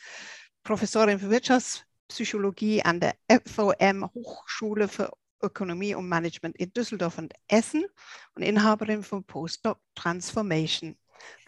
[0.63, 3.15] Professorin für Wirtschaftspsychologie an der
[3.47, 5.11] FOM Hochschule für
[5.43, 7.87] Ökonomie und Management in Düsseldorf und Essen
[8.35, 10.97] und Inhaberin von Postdoc Transformation.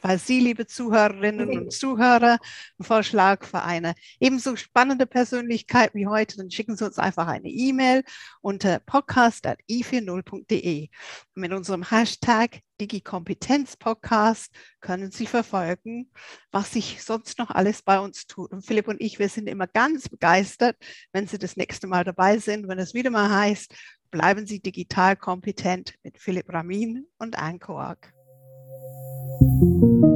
[0.02, 6.38] Falls Sie, liebe Zuhörerinnen und Zuhörer, einen Vorschlag für eine ebenso spannende Persönlichkeit wie heute,
[6.38, 8.02] dann schicken Sie uns einfach eine E-Mail
[8.40, 10.88] unter podcast.i40.de.
[11.36, 16.10] Mit unserem Hashtag DigiKompetenzPodcast können Sie verfolgen,
[16.50, 18.50] was sich sonst noch alles bei uns tut.
[18.50, 20.76] Und Philipp und ich, wir sind immer ganz begeistert,
[21.12, 23.72] wenn Sie das nächste Mal dabei sind, wenn es wieder mal heißt,
[24.10, 28.12] bleiben Sie digital kompetent mit Philipp Ramin und Anne Koak.
[28.82, 30.11] thank you